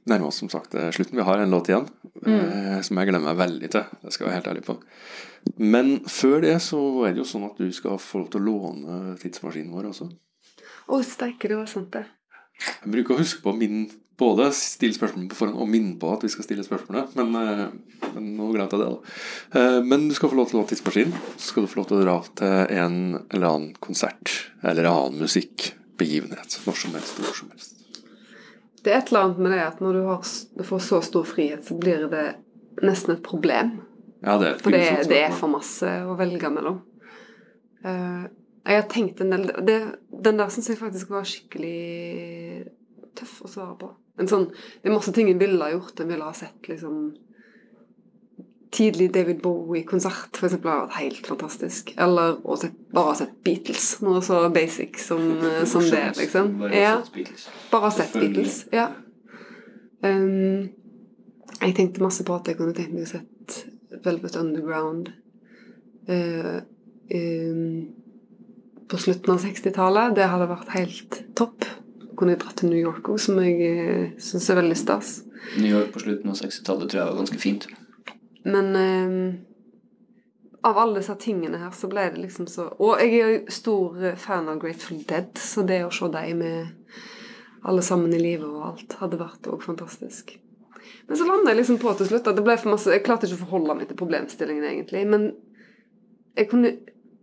[0.08, 1.18] nærmer oss som sagt eh, slutten.
[1.18, 1.86] Vi har en låt igjen
[2.26, 3.86] eh, som jeg gleder meg veldig til.
[4.02, 4.76] Det skal jeg være helt ærlig på.
[5.62, 8.46] Men før det så er det jo sånn at du skal få lov til å
[8.46, 10.10] låne tidsmaskinen vår også.
[10.92, 12.06] Å, steike, det var sant, det.
[12.62, 13.90] Jeg bruker å huske på å minne
[14.22, 18.10] både stille spørsmål på forhånd og minne på at vi skal stille spørsmålet, men, eh,
[18.12, 19.82] men nå glemte jeg det, da.
[19.86, 21.14] Men du skal få lov til å låne tidsmaskinen.
[21.36, 25.22] Så skal du få lov til å dra til en eller annen konsert eller annen
[25.26, 26.60] musikkbegivenhet.
[26.66, 27.81] Når som helst, hvor som helst.
[28.82, 31.26] Det er et eller annet med det at når du, har, du får så stor
[31.28, 32.26] frihet, så blir det
[32.82, 33.76] nesten et problem.
[34.22, 36.80] Ja, det er et For det, det er for masse å velge mellom.
[37.82, 38.26] Uh,
[38.62, 39.76] jeg har tenkt en del det,
[40.22, 42.70] Den der syns jeg faktisk var skikkelig
[43.18, 43.90] tøff å svare på.
[44.22, 45.98] En sånn, det er masse ting en ville ha gjort.
[46.00, 47.10] En ville ha sett liksom
[48.72, 51.92] Tidlig David Bowie-konsert, eksempel, har vært helt fantastisk.
[52.00, 53.88] Eller å sett, bare ha sett Beatles.
[54.00, 56.54] Noe så basic som, eh, som det, liksom.
[56.72, 56.94] Ja.
[57.70, 58.62] Bare ha sett Beatles.
[58.72, 58.88] Ja.
[60.02, 60.70] Um,
[61.60, 63.60] jeg tenkte masse på at jeg kunne tenkt meg å sett
[64.02, 65.12] Velvet Underground
[66.08, 66.62] Uh,
[67.14, 67.88] um,
[68.88, 70.16] på slutten av 60-tallet.
[70.16, 71.66] Det hadde vært helt topp.
[72.18, 75.20] Kunne dratt til New York òg, som jeg uh, syns er veldig stas.
[75.56, 77.68] New York på slutten av 60-tallet tror jeg var ganske fint.
[78.42, 79.16] Men um,
[80.62, 84.04] av alle disse tingene her, så ble det liksom så Og jeg er jo stor
[84.04, 86.70] eh, fan av Grateful Dead, så det å se dem med
[87.66, 90.36] alle sammen i livet og alt, hadde vært òg fantastisk.
[91.06, 93.28] Men så landa jeg liksom på til slutt at det ble for masse Jeg klarte
[93.28, 95.04] ikke å forholde meg til problemstillingen, egentlig.
[95.06, 95.28] Men
[96.38, 96.76] jeg kunne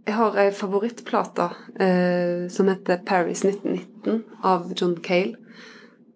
[0.07, 1.45] Jeg har ei favorittplate
[1.83, 5.37] eh, som heter Paris 1919 av John Cale.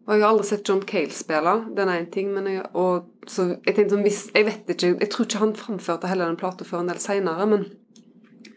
[0.03, 3.05] Og jeg har aldri sett John Cale spille, den er én ting, men jeg, og,
[3.29, 6.39] så jeg tenkte sånn, hvis, Jeg vet ikke, jeg tror ikke han framførte heller den
[6.41, 7.63] plata før en del seinere, men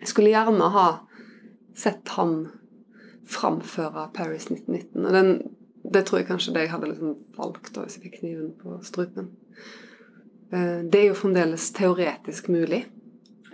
[0.00, 0.86] jeg skulle gjerne ha
[1.76, 2.48] sett han
[3.30, 5.06] framføre Paris 1919.
[5.06, 5.30] Og den,
[5.92, 8.80] det tror jeg kanskje det jeg hadde liksom valgt da, hvis jeg fikk kniven på
[8.86, 9.30] strupen.
[10.50, 12.84] Eh, Det er jo fremdeles teoretisk mulig.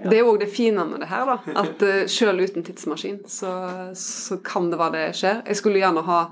[0.03, 1.37] Det er jo òg det fine med det her, da.
[1.61, 3.53] At selv sjøl uten tidsmaskin, så,
[3.95, 5.45] så kan det være det skjer.
[5.47, 6.23] Jeg skulle gjerne ha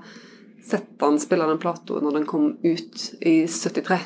[0.65, 3.99] sett han spille den plata når den kom ut i 73.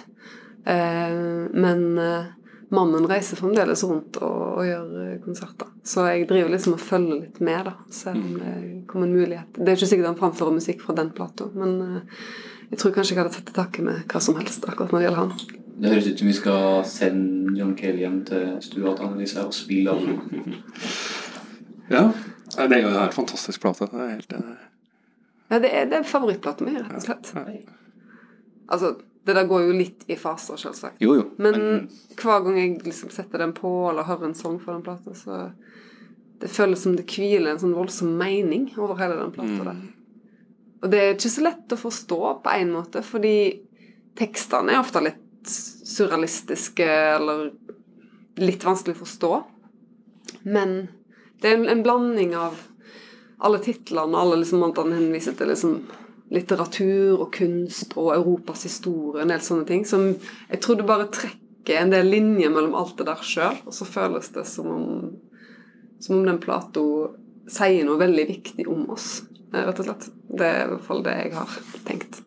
[0.66, 1.20] Eh,
[1.54, 2.32] men eh,
[2.76, 5.70] mannen reiser fremdeles rundt og, og gjør eh, konserter.
[5.86, 7.76] Så jeg driver liksom og følger litt med, da.
[7.94, 8.56] Selv om det
[8.90, 9.58] kommer en mulighet.
[9.58, 12.24] Det er ikke sikkert han framfører musikk fra den plata, men eh,
[12.72, 15.08] jeg tror kanskje jeg hadde tatt til takke med hva som helst akkurat når det
[15.08, 15.64] gjelder han.
[15.76, 19.56] Det høres ut som vi skal sende John Kelly hjem til stua til Annelise og
[19.56, 19.98] spille.
[21.86, 22.08] Ja.
[22.56, 23.86] Det er jo en helt fantastisk plate.
[23.92, 24.32] Det er helt
[25.50, 27.34] Ja, det er, det er favorittplata mi, rett og slett.
[28.68, 31.00] Altså, Det der går jo litt i faser, selvsagt.
[31.02, 31.24] Jo, jo.
[31.42, 31.88] Men,
[32.22, 35.52] hver gang jeg liksom setter den på, eller hører en sang fra den plata, så
[36.42, 39.78] Det føles som det hviler en sånn voldsom mening over hele den plata der.
[40.84, 43.38] Og det er ikke så lett å forstå på en måte, fordi
[44.20, 46.86] tekstene er ofte litt surrealistiske,
[47.16, 47.48] eller
[48.42, 49.32] litt vanskelig å forstå.
[50.44, 50.76] Men
[51.42, 52.60] det er en, en blanding av
[53.40, 55.78] alle titlene alle liksom han henviser til liksom
[56.34, 60.08] litteratur og kunst og Europas historie, en del sånne ting, som
[60.50, 63.86] jeg tror det bare trekker en del linjer mellom alt det der sjøl, og så
[63.86, 64.86] føles det som om,
[66.02, 66.82] som om den plata
[67.52, 69.24] sier noe veldig viktig om oss,
[69.54, 70.08] eh, rett og slett.
[70.36, 72.22] Det er i hvert fall det jeg har tenkt.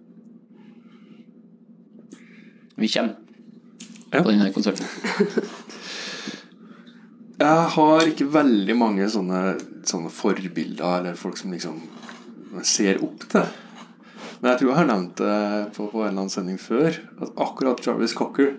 [2.79, 3.17] Vi kommer
[4.13, 4.23] Ja.
[4.23, 4.87] på denne konserten.
[7.39, 9.55] Jeg har ikke veldig mange sånne,
[9.87, 11.79] sånne forbilder, eller folk som liksom
[12.67, 13.47] ser opp til.
[14.41, 15.37] Men jeg tror jeg har nevnt det
[15.77, 18.57] på, på en eller annen sending før, at akkurat Jarvis Cocker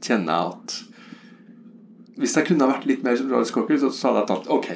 [0.00, 0.78] kjenner jeg at
[2.20, 4.68] Hvis jeg kunne vært litt mer som Jarvis Cocker, så, så hadde jeg tatt OK.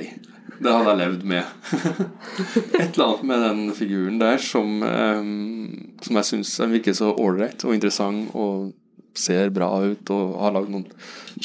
[0.55, 1.45] Det hadde jeg levd med.
[2.81, 7.65] Et eller annet med den figuren der som, um, som jeg syns virker så ålreit
[7.65, 8.73] og interessant og
[9.19, 10.87] ser bra ut og har lagd noen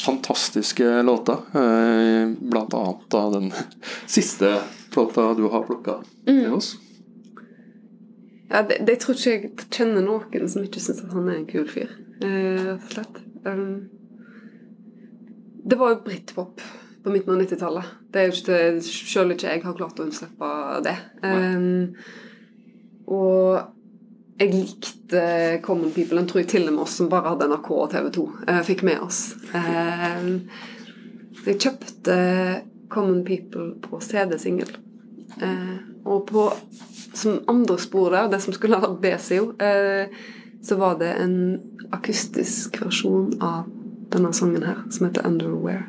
[0.00, 1.42] fantastiske låter.
[1.54, 3.50] Eh, blant annet da den
[4.06, 4.56] siste
[4.90, 6.74] plata du har plukka til oss.
[8.50, 11.48] Ja, det, det, tror ikke jeg kjenner noen som ikke syns at han er en
[11.50, 13.20] kul fyr, eh, rett og slett.
[13.46, 13.88] Um,
[15.70, 16.62] det var jo britpop
[17.04, 17.92] på midten av 90-tallet.
[18.10, 20.50] Det er jo ikke det, Selv ikke jeg har klart å unnslippe
[20.84, 20.96] det.
[21.22, 21.94] Um,
[23.06, 23.70] og
[24.40, 25.22] jeg likte
[25.62, 26.16] Common People.
[26.16, 28.60] Den tror jeg til og med oss som bare hadde NRK og TV 2, eh,
[28.64, 29.18] fikk med oss.
[29.52, 30.30] Um,
[31.44, 32.16] jeg kjøpte
[32.88, 34.72] Common People på CD-singel.
[35.44, 36.46] Eh, og på
[37.14, 39.30] som andre spor der, det som skulle ha vært
[39.60, 40.16] eh,
[40.62, 41.36] så var det en
[41.92, 43.68] akustisk versjon av
[44.10, 45.86] denne sangen her, som heter 'Underwear'.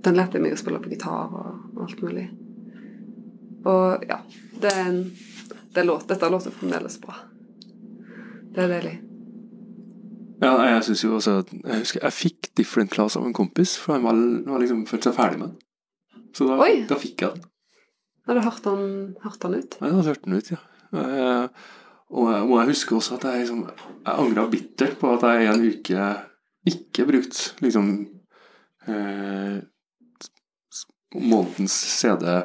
[0.00, 2.30] Den lærte jeg meg å spille på gitar og alt mulig.
[3.64, 4.16] Og ja,
[4.60, 5.02] det er en
[5.74, 7.14] det er låt, Dette låter fremdeles bra.
[8.54, 8.96] Det er deilig.
[10.42, 13.74] Ja, jeg synes jo også at Jeg husker jeg fikk Different Class av en kompis,
[13.78, 14.16] for han var,
[14.50, 16.24] var liksom følt seg ferdig med den.
[16.34, 16.56] Så da,
[16.88, 17.44] da fikk jeg den.
[18.26, 18.82] Hadde du hørt han,
[19.24, 19.76] hørt han ut?
[19.80, 20.60] Ja, Jeg hadde hørt den ut, ja.
[20.90, 21.46] Eh,
[22.10, 23.60] og, jeg- og jeg husker også at jeg, liksom,
[24.06, 26.08] jeg angra bittert på at jeg i en uke
[26.70, 27.92] ikke brukte liksom
[28.88, 29.60] eh,
[31.14, 32.36] månedens månedens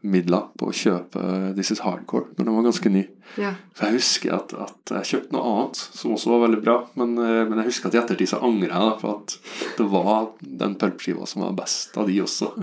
[0.00, 1.22] CD-midler på å kjøpe
[1.56, 3.04] This Is Hardcore når den var ganske ny.
[3.36, 3.54] Ja.
[3.74, 7.16] For jeg husker at, at jeg kjøpte noe annet som også var veldig bra, men,
[7.18, 9.36] eh, men jeg husker at i ettertid så angrer jeg da, på at
[9.78, 12.52] det var den pulpskiva som var best av de også.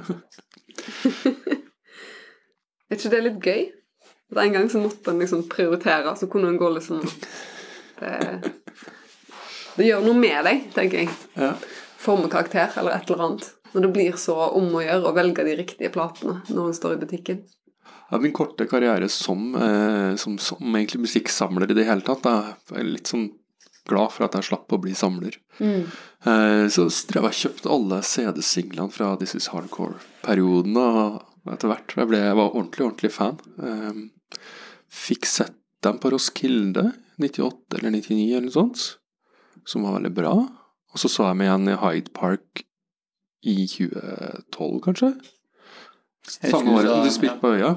[2.87, 3.65] Er ikke det litt gøy?
[4.31, 7.01] At en gang så måtte en liksom prioritere, så kunne en gå liksom
[7.97, 8.11] Det,
[9.75, 11.09] det gjør noe med deg, tenker jeg.
[11.35, 11.55] Ja.
[11.97, 13.47] Formekarakter eller et eller annet.
[13.77, 16.95] Når det blir så om å gjøre å velge de riktige platene når en står
[16.95, 17.43] i butikken.
[18.09, 22.79] Ja, min korte karriere som, eh, som, som egentlig musikksamler i det hele tatt, jeg
[22.81, 23.27] er litt sånn
[23.87, 25.37] glad for at jeg slapp å bli samler.
[25.61, 31.95] Eh, så drev jeg og kjøpte alle CD-singlene fra This Is Hardcore-perioden, og etter hvert
[31.99, 33.37] jeg, ble, jeg var ordentlig, ordentlig fan.
[33.61, 34.39] Eh,
[34.91, 36.89] fikk sett dem på Roskilde,
[37.21, 38.87] 98 eller 99 eller noe sånt,
[39.67, 40.33] som var veldig bra.
[40.93, 42.63] Og så så jeg meg igjen i Hyde Park
[43.41, 45.11] i 2012, kanskje?
[46.27, 47.75] Samme året som de spilte på Øya.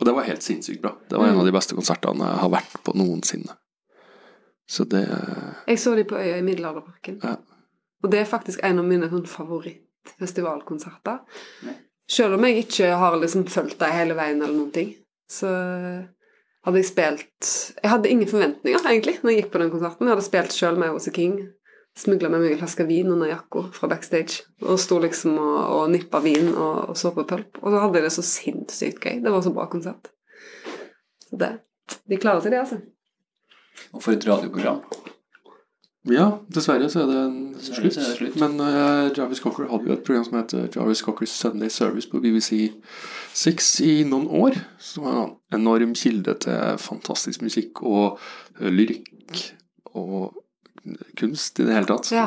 [0.00, 0.94] Og det var helt sinnssykt bra.
[1.08, 3.52] Det var en av de beste konsertene jeg har vært på noensinne.
[4.66, 5.04] Så det
[5.66, 7.20] Jeg så de på Øya i Middelalderparken.
[7.22, 7.36] Ja.
[8.02, 11.18] Og det er faktisk en av mine sånn favorittfestivalkonserter.
[12.10, 14.90] Selv om jeg ikke har liksom fulgt dem hele veien eller noen ting,
[15.30, 15.48] så
[16.62, 17.50] hadde jeg spilt
[17.82, 20.06] Jeg hadde ingen forventninger, egentlig, når jeg gikk på den konserten.
[20.06, 21.36] Jeg hadde spilt sjøl med a King.
[21.98, 24.46] Smugla med meg en flaske vin under jakka fra backstage.
[24.64, 27.60] Og sto liksom og, og nippa vin og, og så på pulp.
[27.60, 29.20] Og så hadde jeg det så sinnssykt gøy.
[29.24, 30.12] Det var så bra konsert.
[31.28, 31.52] Så det
[32.08, 32.78] De klarer seg, det, altså.
[33.92, 34.80] Og for et radioprogram.
[36.10, 37.94] Ja, dessverre så er det en Dessverre slutt.
[37.94, 38.38] så er det slutt.
[38.40, 42.18] Men uh, Jarvis Cocker hadde jo et program som heter Jarvis Cockers Sunday Service på
[42.24, 42.72] BBC
[43.38, 44.58] 6 i noen år.
[44.82, 48.18] Som var en enorm kilde til fantastisk musikk og
[48.58, 49.44] eh, lyrikk
[49.92, 50.41] og
[51.18, 52.10] kunst i det hele tatt.
[52.14, 52.26] Ja.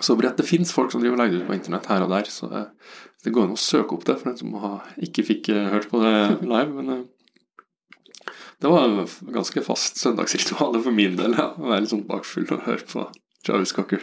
[0.00, 0.36] Så bredt.
[0.36, 3.32] Det fins folk som driver legger ut på internett her og der, så eh, det
[3.34, 4.56] går an å søke opp det for den som
[5.06, 6.14] ikke fikk eh, hørt på det
[6.52, 6.70] live.
[6.74, 8.32] Men eh,
[8.62, 8.96] det var
[9.36, 11.36] ganske fast søndagsritual for min del.
[11.38, 11.52] Ja.
[11.54, 13.06] Å være litt sånn bakfull og høre på
[13.46, 14.02] Jarvis Cocker.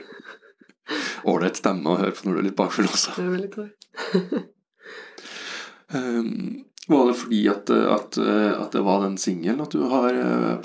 [1.28, 3.16] Ålreit stemme å høre på når du er litt bakfull også.
[3.18, 3.70] Det er veldig.
[5.92, 10.16] Um, Var det fordi at, at, at det var den singelen at du har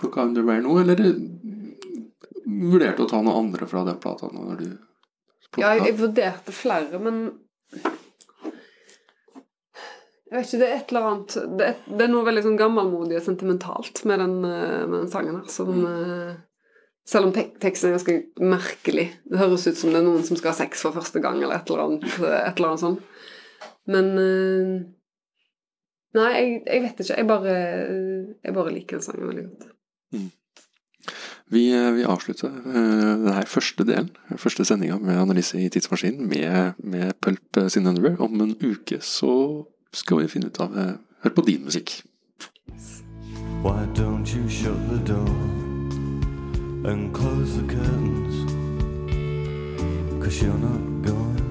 [0.00, 1.02] plukka Underwear nå, eller
[2.46, 4.68] vurderte å ta noe andre fra den plata nå når du
[5.60, 7.22] Ja, jeg, vurderte flere, men
[10.26, 12.58] Jeg vet ikke, det er et eller annet Det er, det er noe veldig sånn
[12.60, 16.36] gammelmodig og sentimentalt med den, eh, med den sangen her, som mm.
[17.06, 19.04] Selv om tek teksten er ganske merkelig.
[19.30, 21.54] Det høres ut som det er noen som skal ha sex for første gang, eller
[21.54, 23.04] et eller annet, et eller annet sånt.
[23.86, 24.72] Men eh,
[26.16, 27.20] Nei, jeg, jeg vet ikke.
[27.20, 27.54] Jeg bare,
[28.42, 29.68] jeg bare liker den sangen veldig godt.
[31.50, 32.74] Vi, vi avslutter uh,
[33.22, 38.18] denne første delen, første sendinga med analyse i Tidsmaskinen, med, med Pulp sin Underwear.
[38.20, 40.74] Om en uke så skal vi finne ut av
[41.22, 42.02] Hør på din musikk.
[43.62, 45.28] Why don't you shut the door
[46.84, 48.52] and close the curtains?
[50.22, 51.45] Cause you're not going